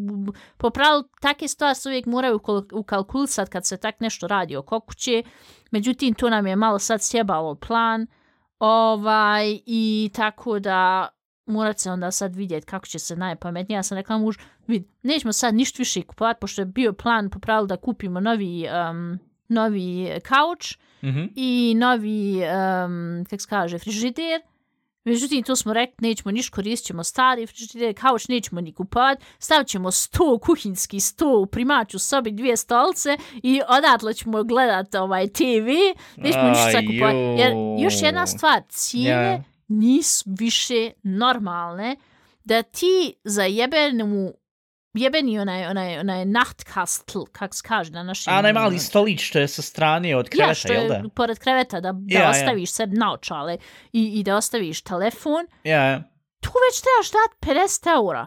[0.56, 4.80] po pravilu, takve stvari se uvijek moraju ukal- ukalkulisati kad se tak nešto radi oko
[4.80, 5.22] kuće,
[5.70, 8.06] međutim, to nam je malo sad sjebalo plan,
[8.58, 11.08] ovaj, i tako da
[11.46, 13.76] morat se onda sad vidjeti kako će se najpametnije.
[13.76, 17.38] Ja sam rekla muž, vid, nećemo sad ništa više kupovati, pošto je bio plan po
[17.38, 19.18] pravilu da kupimo novi, um,
[19.48, 21.24] novi kauč Mhm.
[21.36, 24.40] i novi, um, kako se kaže, frižider.
[25.04, 29.68] Međutim, to smo rekli, nećemo niš koristit ćemo stari frižider, kauč nećemo ni kupovati, stavit
[29.68, 35.66] ćemo sto, kuhinski sto u primaću sobi, dvije stolce i odatle ćemo gledat ovaj TV,
[36.16, 37.16] nećemo ništa Aj, kupovati.
[37.16, 39.42] Jer još jedna stvar, cijene Ja.
[39.68, 41.96] nisu više normalne,
[42.44, 44.32] da ti za jebenu
[44.94, 48.34] jebeni onaj, onaj, onaj nachtkastl, kak se kaže na našem...
[48.34, 51.08] A onaj mali stolić što je sa strane od Ja, kreveta, što jel je da?
[51.14, 52.30] pored kreveta, da, da Ja, ja.
[52.30, 53.58] ostaviš sebi naočale
[53.92, 55.98] i, i da ostaviš telefon, Ja, ja.
[56.40, 58.26] tu već trebaš dat 50 eura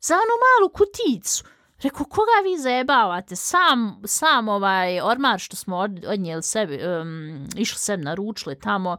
[0.00, 1.44] za onu malu kuticu.
[1.82, 3.36] Rekao, koga vi zajebavate?
[3.36, 8.96] Sam, sam ovaj ormar što smo od, odnijeli sebi, um, išli sebi naručili tamo,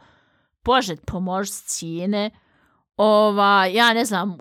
[0.64, 2.32] Bože, pomož cijene.
[2.98, 4.38] Ova, ja ne znam,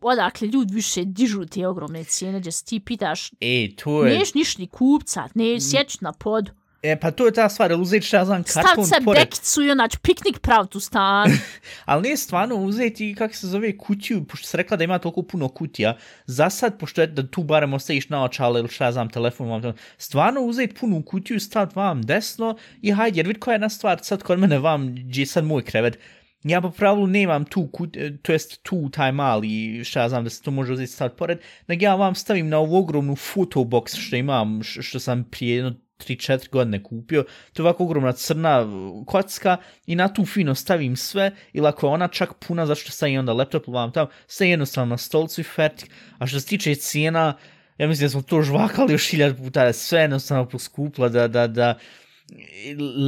[0.00, 4.18] odakle ljudi više dižu te ogromne cijene, gdje se ti pitaš, E, to je...
[4.18, 6.52] neš niš ni kupcat, ne sjeć na podu.
[6.82, 9.22] E, pa to je ta stvar, jel uzeti šta ja znam Stavit karton se pored.
[9.22, 11.30] dekicu i onać piknik pravit u stan.
[11.84, 15.48] Ali nije stvarno uzeti, kako se zove, kutiju, pošto se rekla da ima toliko puno
[15.48, 15.96] kutija.
[16.26, 19.72] Za sad, pošto je da tu barem ostaviš naočale ili šta ja znam, telefon vam,
[19.98, 23.98] stvarno uzeti punu kutiju, staviti vam desno i hajde, jer vidi koja je jedna stvar,
[24.02, 25.98] sad kod mene vam, gdje je sad moj krevet,
[26.44, 30.24] ja po pravilu nemam tu, kut, e, to jest tu taj mali, šta ja znam
[30.24, 33.96] da se to može uzeti sad pored, nego ja vam stavim na ovu ogromnu fotobox
[33.96, 39.04] što imam, što sam prije jedno 3-4 godine kupio, to je ovako ogromna crna e,
[39.06, 43.18] kocka i na tu fino stavim sve ili ako je ona čak puna zašto stavim
[43.18, 45.90] onda laptop vam tamo, sve jednostavno na stolcu i fertik.
[46.18, 47.36] A što se tiče cijena,
[47.78, 51.46] ja mislim da smo to žvakali još hiljad puta, da sve jednostavno poskuplo, da, da,
[51.46, 51.78] da,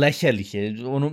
[0.00, 1.12] lehelih je, ono,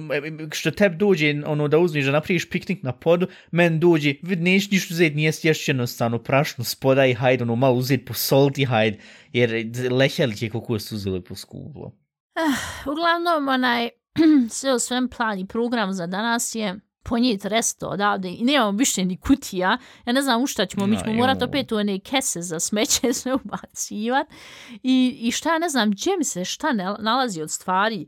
[0.52, 4.72] što tebi dođe, ono, da uzmiš da napriješ piknik na podu, men dođe, vid, neš
[4.72, 8.98] ništa uzeti, nije stješćeno stano prašnu spoda i hajde, ono, malo uzeti posoliti, hajde,
[9.34, 11.92] jer lehelih je koliko su uzeli poskuplo.
[12.36, 13.90] Ah, uglavnom, onaj,
[14.50, 19.06] sve u svem plan i program za danas je ponijeti resto odavde i nemamo više
[19.06, 19.78] ni kutija.
[20.06, 21.48] Ja ne znam u šta ćemo, mi ćemo morat jo.
[21.48, 24.28] opet u one kese za smeće sve ubacivat.
[24.84, 28.08] I, I šta ja ne znam, gdje mi se šta ne, nalazi od stvari.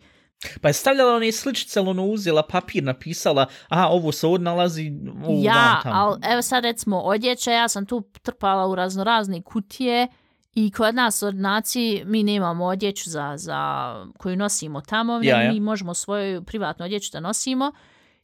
[0.61, 4.91] Pa je stavljala one sličice, ono uzela papir, napisala, aha, ovo se ovdje nalazi,
[5.25, 10.07] ovo ja, ali evo sad recimo odjeća, ja sam tu trpala u raznorazne kutije
[10.55, 15.51] i kod nas u ordinaciji mi nemamo odjeću za, za koju nosimo tamo, Ja, ja.
[15.51, 17.71] mi možemo svoju privatnu odjeću da nosimo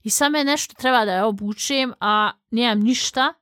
[0.04, 3.34] i sad me nešto treba da je obučem, a nemam ništa,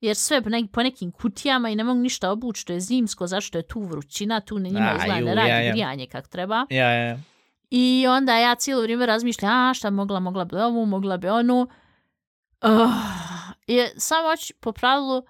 [0.00, 3.26] jer sve po, ne, po nekim kutijama i ne mogu ništa obući, to je zimsko,
[3.26, 5.72] zašto je tu vrućina, tu ne njima izgleda ne radi ja, ja.
[5.72, 6.66] grijanje kak treba.
[6.70, 7.18] Ja, ja, ja.
[7.70, 11.68] I onda ja cijelo vrijeme razmišljam, a šta mogla, mogla bi ovu, mogla bi onu.
[12.62, 12.70] Uh,
[13.66, 15.22] je, samo hoću po pravilu,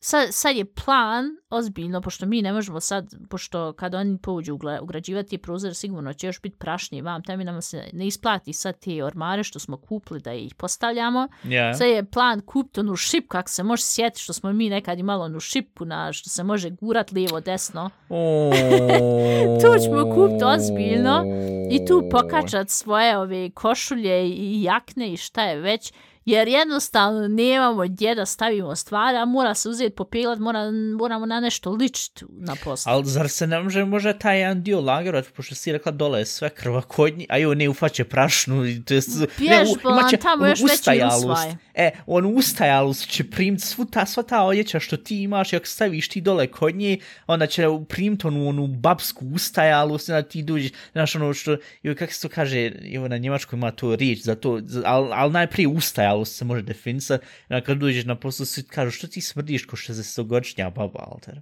[0.00, 4.78] sad, sad je plan, ozbiljno, pošto mi ne možemo sad, pošto kad oni pođu ugra,
[4.82, 9.04] ugrađivati prozor, sigurno će još biti prašnije vam, tamo nam se ne isplati sad te
[9.04, 11.28] ormare što smo kupili da ih postavljamo.
[11.44, 11.74] Ja.
[11.74, 15.24] Sad je plan kupiti onu šipku, ako se može sjetiti što smo mi nekad imali
[15.24, 17.90] onu šipku na što se može gurat lijevo, desno.
[18.08, 18.50] O,
[19.60, 21.24] Tu ćemo kupiti ozbiljno
[21.70, 25.92] i tu pokačat svoje ove košulje i jakne i šta je već,
[26.24, 31.40] jer jednostavno nemamo gdje da stavimo stvari, a mora se uzeti popeglat, mora, moramo na
[31.40, 32.92] nešto ličiti na poslu.
[32.92, 36.26] Ali zar se ne može možda taj jedan dio lagerovat, pošto si rekla dole je
[36.26, 41.00] sve krvakodnji, a jo ne ufaće prašnu, to jest, ne, Vježba, imaće tamo još veći
[41.16, 41.54] usvaj.
[41.80, 45.66] E, on ustajalost će primiti svu ta, sva ta odjeća što ti imaš i ako
[45.66, 50.42] staviš ti dole kod nje, onda će primiti onu, onu babsku ustajalost i onda ti
[50.42, 54.18] dođeš, znaš ono što, joj, kako se to kaže, evo na njemačkoj ima to riječ
[54.18, 58.62] za to, ali al najprije ustajalost se može definisati, onda kad dođeš na poslu svi
[58.62, 61.40] kažu što ti smrdiš ko 60-godišnja baba, alter.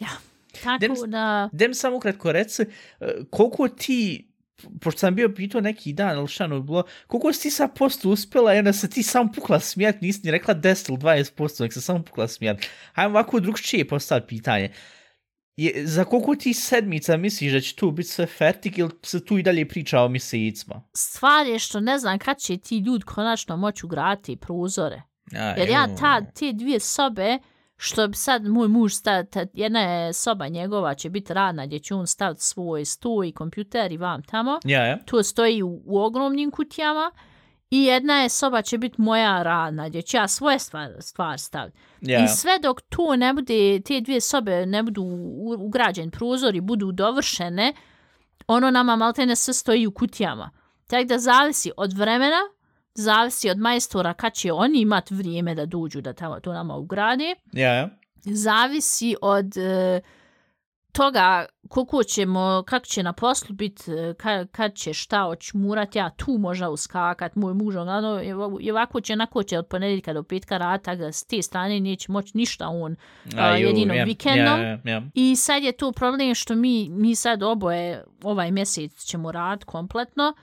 [0.00, 0.10] Ja,
[0.62, 1.48] tako Dem- da...
[1.52, 2.66] Dem samo ukratko reci, e,
[3.30, 4.28] koliko ti,
[4.80, 8.08] pošto sam bio pitao neki dan, ili šta ono bilo, koliko si ti sad posto
[8.08, 11.72] uspjela i onda se ti samo pukla smijat, nisi ni rekla 10 ili 20%, nek
[11.72, 12.58] se samo pukla smijat.
[12.92, 14.72] Hajmo ovako drugčije postaviti pitanje.
[15.56, 19.38] Je, za koliko ti sedmica misliš da će tu biti sve fertik ili se tu
[19.38, 20.82] i dalje priča o mjesecima?
[20.96, 25.02] Stvar je što ne znam kad će ti ljudi konačno moći ugraditi prozore.
[25.32, 25.96] A, Jer ja evo.
[26.00, 27.38] ta, te dvije sobe,
[27.84, 31.78] što bi sad moj muž stavio, ta- jedna je soba njegova, će biti radna, gdje
[31.78, 34.58] će on staviti svoj sto i kompjuter i vam tamo.
[34.64, 34.98] Ja, ja.
[35.04, 37.10] To stoji u, u ogromnim kutijama.
[37.70, 41.78] I jedna je soba će biti moja radna, gdje ću ja svoje stvar, stvar staviti.
[42.00, 42.28] Ja, I ja.
[42.28, 45.02] sve dok to ne bude, te dvije sobe ne budu
[45.58, 47.72] ugrađen prozori, budu dovršene,
[48.46, 50.50] ono nama maltene sve stoji u kutijama.
[50.86, 52.40] Tako da zavisi od vremena,
[52.94, 57.34] zavisi od majstora kad će oni imat vrijeme da dođu da tamo to nama ugrade,
[57.52, 57.88] Ja, ja.
[58.24, 60.00] zavisi od e,
[60.92, 66.10] toga koliko ćemo, kako će na poslu biti, e, kad, kad će šta očmurat, ja
[66.10, 68.22] tu možda uskakat, moj muž, ono,
[68.60, 72.12] i ovako će, onako će od ponedjeljka do petka rata, da s te strane neće
[72.12, 72.96] moći ništa on
[73.36, 74.60] a, ju, jedino ja, vikendom.
[74.60, 75.02] Ja, ja, ja.
[75.14, 80.34] I sad je tu problem što mi, mi sad oboje ovaj mjesec ćemo rad kompletno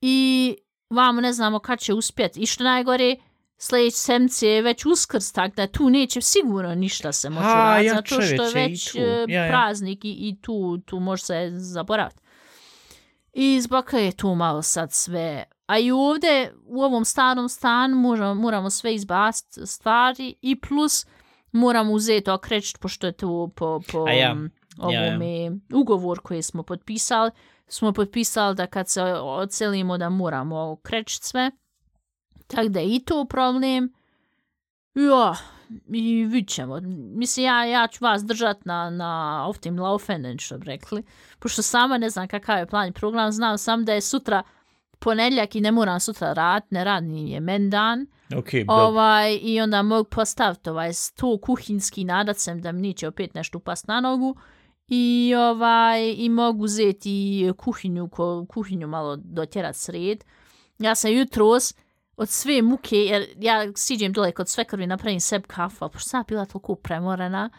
[0.00, 0.56] i
[0.90, 2.40] vamo ne znamo kad će uspjeti.
[2.40, 3.16] I što najgore,
[3.58, 7.86] sljedeći sedmice je već uskrs, tak da tu neće sigurno ništa se moći Ha, uraditi,
[7.86, 8.98] ja, zato što je i već tu.
[8.98, 9.50] e, Ja, ja.
[9.50, 12.20] praznik i, i tu, tu može se zaboraviti.
[13.32, 15.44] I zbog je tu malo sad sve.
[15.66, 21.06] A i ovdje, u ovom starom stanu, moramo, moramo sve izbaciti stvari i plus
[21.52, 24.32] moramo uzeti okrećit, pošto je to po, po A ja.
[24.32, 24.50] um,
[24.82, 25.10] Ja, ja.
[25.10, 27.30] ovome ugovor koji smo potpisali,
[27.68, 31.50] smo potpisali da kad se ocelimo da moramo okrećit sve.
[32.46, 33.92] Tako da je i to problem.
[34.94, 35.36] Ja,
[35.88, 36.80] i vidit ćemo.
[37.16, 41.02] Mislim, ja, ja ću vas držat na, na auf dem Laufenden, što bi rekli.
[41.38, 44.42] Pošto sama ne znam kakav je plan i program, znam sam da je sutra
[44.98, 48.06] ponedjeljak i ne moram sutra rad, ne radni je men dan.
[48.36, 48.74] Ok, dobro.
[48.74, 53.58] Ovaj, I onda mogu postaviti ovaj sto kuhinski nadat sam da mi neće opet nešto
[53.58, 54.36] upast na nogu.
[54.88, 60.24] I ovaj i mogu uzeti kuhinju, ko, kuhinju malo dotjerat sred.
[60.78, 61.74] Ja sam jutros
[62.16, 66.08] od sve muke, jer ja siđem dole kod sve krvi napravim sebi kafu, a pošto
[66.08, 67.50] sam bila toliko premorena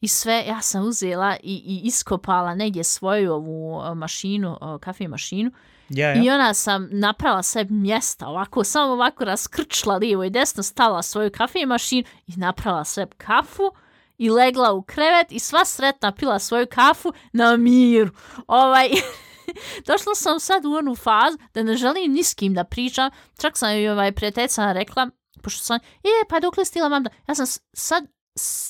[0.00, 5.08] i sve, ja sam uzela i, i iskopala negdje svoju ovu o, mašinu, o, kafe
[5.08, 5.50] mašinu
[5.88, 6.24] ja, ja.
[6.24, 11.30] i ona sam napravila sebi mjesta, ovako, samo ovako raskrčila lijevo i desno, stala svoju
[11.30, 13.72] kafe mašinu i napravila sebi kafu
[14.18, 18.10] i legla u krevet i sva sretna pila svoju kafu na miru.
[18.46, 18.88] Ovaj,
[19.86, 23.58] došla sam sad u onu fazu da ne želim ni s kim da pričam, čak
[23.58, 25.10] sam joj ovaj prijateljica rekla,
[25.42, 28.04] pošto sam, e, pa dok li stila mam da, ja sam sad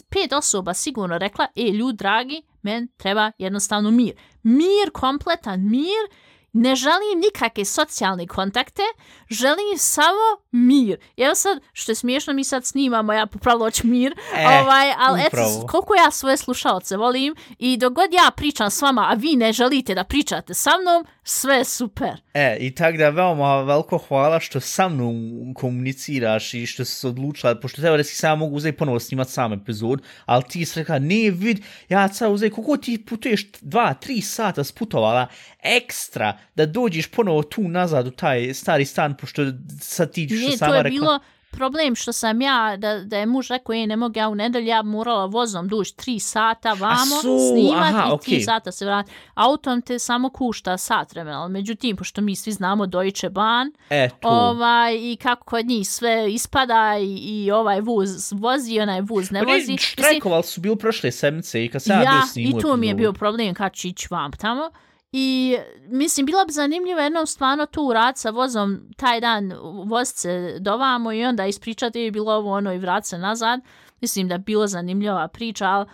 [0.08, 4.14] pet osoba sigurno rekla, e, ljud dragi, men treba jednostavno mir.
[4.42, 6.08] Mir, kompletan mir,
[6.52, 8.82] ne želim nikakve socijalne kontakte,
[9.30, 10.18] želim samo
[10.50, 10.98] mir.
[11.16, 15.22] Evo sad, što je smiješno, mi sad snimamo, ja popravilo ću mir, E, ovaj, ali
[15.26, 15.48] upravo.
[15.48, 19.36] eto, koliko ja svoje slušalce volim i dok god ja pričam s vama, a vi
[19.36, 22.12] ne želite da pričate sa mnom, sve je super.
[22.34, 25.14] E, i tak da veoma veliko hvala što sa mnom
[25.54, 30.42] komuniciraš i što se odlučila, pošto teoretski sam mogu uzeti ponovo snimat sam epizod, ali
[30.48, 35.26] ti si rekla, ne vid, ja sad uzeti, koliko ti putuješ dva, tri sata sputovala
[35.62, 39.42] ekstra da dođeš ponovo tu nazad u taj stari stan, pošto
[39.80, 40.98] sad ti što Ne, sama to je rekla.
[41.00, 41.20] bilo
[41.52, 44.66] problem što sam ja, da, da je muž rekao, je, ne mogu ja u nedelju,
[44.66, 48.40] ja morala vozom duž tri sata vamo, su, snimat aha, i tri okej.
[48.40, 49.10] sata se vrati.
[49.34, 54.08] Autom te samo kušta sat vremena, ali međutim, pošto mi svi znamo Deutsche Bahn, E,
[54.08, 54.28] tu.
[54.28, 59.40] ovaj, i kako kod njih sve ispada i, i ovaj vuz vozi, onaj vuz ne
[59.40, 59.72] Oni vozi.
[59.72, 62.54] Mislim, štrajkovali su bili prošle sedmice i kad sam ja, bio ja, s njim i
[62.54, 64.70] u to mi je bio problem kad ću ići vam tamo.
[65.12, 65.56] I
[65.86, 69.52] mislim, bilo bi zanimljivo jednom stvarno tu rad sa vozom taj dan
[69.86, 73.60] vozit se dovamo i onda ispričati je bilo ovo ono i vrat se nazad.
[74.00, 75.86] Mislim da je bilo zanimljiva priča, ali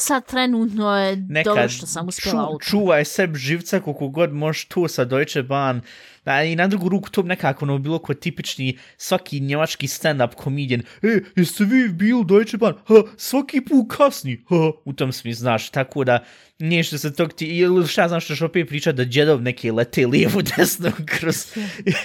[0.00, 2.64] sad trenutno je dobro što sam uspjela auto.
[2.64, 5.80] čuvaj sebi živca koliko god možeš tu sa Deutsche Bahn.
[6.24, 10.82] Da, I na drugu ruku to nekako ono bilo ko tipični svaki njemački stand-up komedijan.
[11.02, 12.78] E, jeste vi bili Deutsche Bahn?
[12.86, 14.44] Ha, svaki put kasni.
[14.48, 16.24] Ha, u tom smislu, znaš, tako da
[16.58, 20.06] nije što se tog ti, ili šta znam što opet pričat da džedov neke lete
[20.06, 21.46] lijevo desno kroz,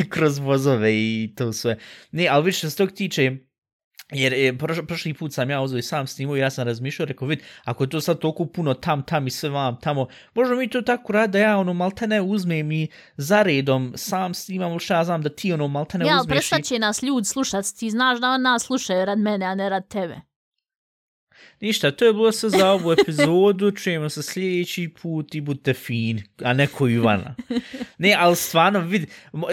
[0.09, 1.77] kroz vozove i to sve.
[2.11, 3.37] Ne, ali što se tog tiče,
[4.11, 7.05] Jer je, proš, prošli put sam ja uzeo i sam snimao i ja sam razmišljao,
[7.05, 10.59] rekao, vid, ako je to sad toliko puno tam, tam i sve vam tamo, možemo
[10.59, 12.87] mi to tako rad da ja ono maltene uzmem i
[13.17, 16.49] zaredom sam snimam, ili šta ja znam da ti ono maltene Ja, ali uzmeš i...
[16.49, 19.87] prestat će nas ljud slušat, ti znaš da nas slušaju rad mene, a ne rad
[19.87, 20.21] tebe.
[21.59, 26.21] Ništa, to je bilo sve za ovu epizodu, čujemo se sljedeći put i budite fin,
[26.43, 27.35] a ne ko Ivana.
[27.97, 29.09] Ne, ali stvarno, vid,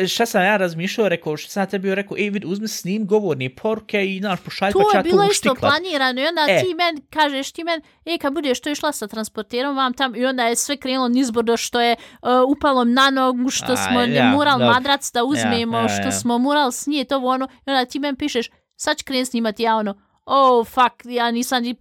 [0.09, 4.07] šta sam ja razmišljao, rekao, šta sam tebi rekao, ej, vid, uzmi snim govorni porke
[4.07, 5.71] i, znaš, pošalj To pa ću je ja to bilo isto uštiklat.
[5.73, 6.61] planirano i onda E.
[6.61, 10.25] ti men kažeš ti men, e kad budeš to išla sa transporterom vam tam i
[10.27, 14.07] onda je sve krenulo nizbrdo što je uh, upalo na nogu, što A, smo ja,
[14.07, 14.73] ja, mural dobro.
[14.75, 16.13] madrac da uzmemo, ja, što ja.
[16.13, 19.77] smo mural snijet ovo ono i onda ti men pišeš sad ću krenut snimati ja
[19.77, 21.77] ono oh fuck, ja nisam ni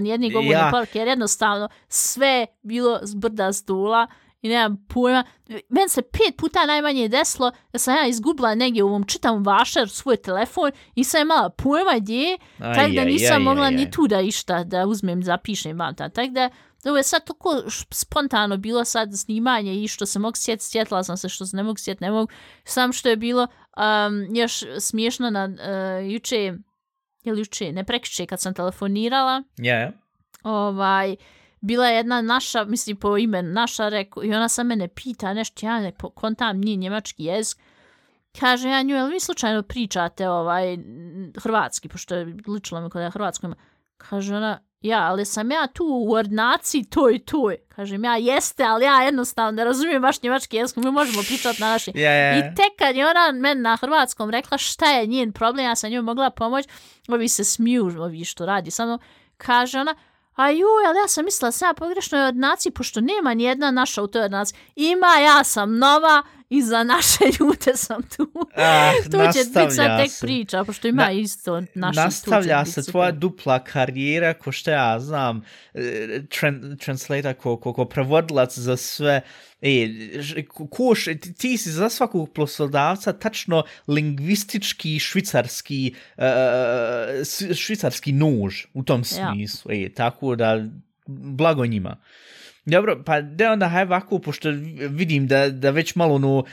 [0.00, 0.68] ni jedni govorni Ja.
[0.72, 4.06] poruke, jer jednostavno sve bilo s brda stula
[4.42, 5.24] i nemam pojma.
[5.68, 9.88] Men se pet puta najmanje desilo da sam ja izgubila negdje u ovom čitam vašar
[9.88, 13.62] svoj telefon i sam imala pojma gdje je, Aj, tako da aj, nisam aj, mogla
[13.62, 13.74] aj, aj.
[13.74, 16.08] ni tu da išta da uzmem, zapišem vam ta.
[16.08, 16.50] Tako da
[16.84, 21.16] ovo je sad toliko spontano bilo sad snimanje i što se mogu sjetiti, sjetila sam
[21.16, 22.32] se što se ne mogu sjetiti, ne mogu.
[22.64, 23.46] Sam što je bilo
[23.76, 26.54] um, još smiješno na uh, juče,
[27.24, 29.92] ili juče, ne prekriče kad sam telefonirala, Ja, ja.
[30.42, 31.16] ovaj,
[31.60, 35.66] bila je jedna naša, mislim po imenu naša, reku, i ona sa mene pita nešto,
[35.66, 37.58] ja ne kontam nije njemački jezik,
[38.40, 40.78] kaže ja nju, jel vi slučajno pričate ovaj
[41.42, 43.56] hrvatski, pošto je ličilo mi kod ja hrvatsko ima.
[44.08, 47.56] Kaže ona, ja, ali sam ja tu u ordinaciji toj toj.
[47.68, 51.68] Kažem ja, jeste, ali ja jednostavno ne razumijem baš njemački jezik, mi možemo pričati na
[51.68, 51.94] našem.
[51.96, 52.38] Ja, ja.
[52.38, 55.90] I tek kad je ona meni na hrvatskom rekla šta je njen problem, ja sam
[55.90, 56.66] njoj mogla pomoć,
[57.08, 59.00] ovi se smiju, ovi što radi sa mnom,
[59.36, 59.94] kaže ona,
[60.34, 63.70] a juj, ali ja sam mislila sam ja pogrešno je ordinaciji, pošto nema ni jedna
[63.70, 64.58] naša u toj ordinaciji.
[64.76, 66.22] Ima, ja sam nova
[66.52, 68.32] i za naše ljude sam tu.
[68.56, 70.26] Ah, to će biti sad tek se.
[70.26, 75.00] priča, pošto ima Na- isto naši nastavlja tu se tvoja dupla karijera, ko što ja
[75.00, 75.42] znam,
[75.74, 79.20] eh, tran, translator, ko, ko, ko prevodilac za sve,
[79.62, 79.88] e,
[80.70, 86.24] koš, ti, ti si za svakog poslodavca tačno lingvistički švicarski, uh,
[87.54, 90.64] švicarski nož u tom smislu, e, tako da
[91.06, 91.96] blago njima.
[92.66, 94.48] Dobro, pa da onda haj ovako, pošto
[94.90, 96.44] vidim da, da već malo ono,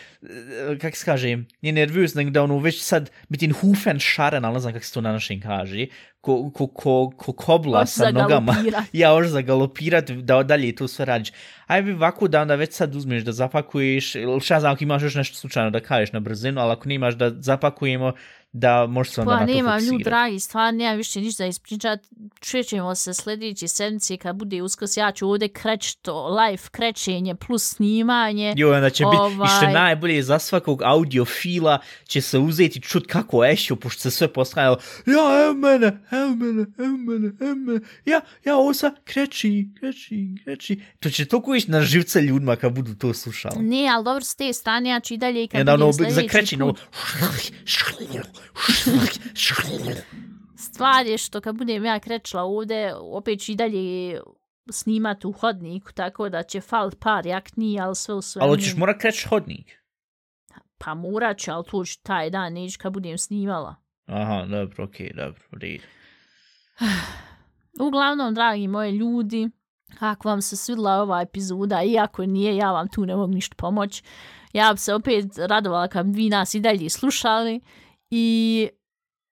[0.82, 4.60] kak se kaže, nije nervioz, nego da ono već sad biti hufen šaren, ali ne
[4.60, 5.86] znam kak se to na našem kaže,
[6.22, 8.56] ko, ko, ko, ko kobla sa nogama.
[8.94, 11.32] ja, hoćeš zagalopirat, da dalje to sve radiš.
[11.68, 15.04] Aj bi ovako da onda već sad uzmeš da zapakuješ, ili šta znam ako imaš
[15.04, 18.14] još nešto slučajno da kažeš na brzinu, ali ako nemaš da zapakujemo,
[18.52, 20.04] da možeš se onda Pa na to nemam nju, fokusirati.
[20.04, 22.00] dragi, stvarno nemam više ništa ispričat.
[22.40, 24.98] Čućemo se sljedeće sedmice kad bude uskrs.
[24.98, 28.54] Ja ću ovdje kreć to live krećenje plus snimanje.
[28.58, 32.82] Jo, onda će biti, i što je Ovaj- najbolje za svakog audiofila će se uzeti
[32.82, 37.56] čut kako Ešio, pošto se sve postavljalo, ja, evo mene, evo mene, evo mene, evo
[37.56, 40.82] mene, ja, ja, ovo sad kreći, kreći, kreći.
[41.00, 43.64] To će toliko ići na živce ljudima kad budu to slušali.
[43.64, 46.16] Ne, ali dobro s te strane, ja ću i dalje i kad ono, budem za
[46.16, 46.82] sljedeći kreći, no, put.
[50.58, 54.20] Stvar je što kad budem ja krećla ovdje, opet ću i dalje
[54.72, 58.48] snimat u hodniku, tako da će falit par jakni, ali sve u svemu.
[58.48, 59.80] ali ćeš morat kreći hodnik.
[60.78, 63.76] Pa morat ću, ali to ću taj dan, neću kad budem snimala.
[64.06, 65.84] Aha, dobro, okej, dobro, u redu.
[67.88, 69.50] Uglavnom, dragi moji ljudi,
[70.00, 74.04] kako vam se svidla ova epizoda, iako nije, ja vam tu ne mogu ništa pomoć.
[74.54, 77.62] Ja bi se opet radovala kad bi vi nas i dalje slušali
[78.10, 78.70] i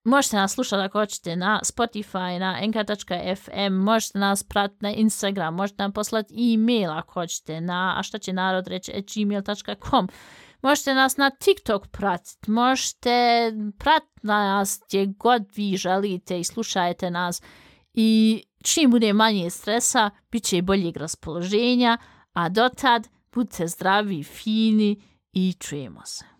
[0.04, 5.82] možete nas slušati ako hoćete na Spotify, na nk.fm, možete nas pratiti na Instagram, možete
[5.82, 10.08] nam poslati e-mail ako hoćete na a šta će narod reći gmail.com.
[10.62, 17.42] Možete nas na TikTok pratiti, možete pratiti nas gdje god vi želite i slušajte nas.
[17.94, 21.98] I čim bude manje stresa, bit će i boljeg raspoloženja,
[22.32, 25.02] a dotad budite zdravi, fini
[25.32, 26.37] i čujemo se.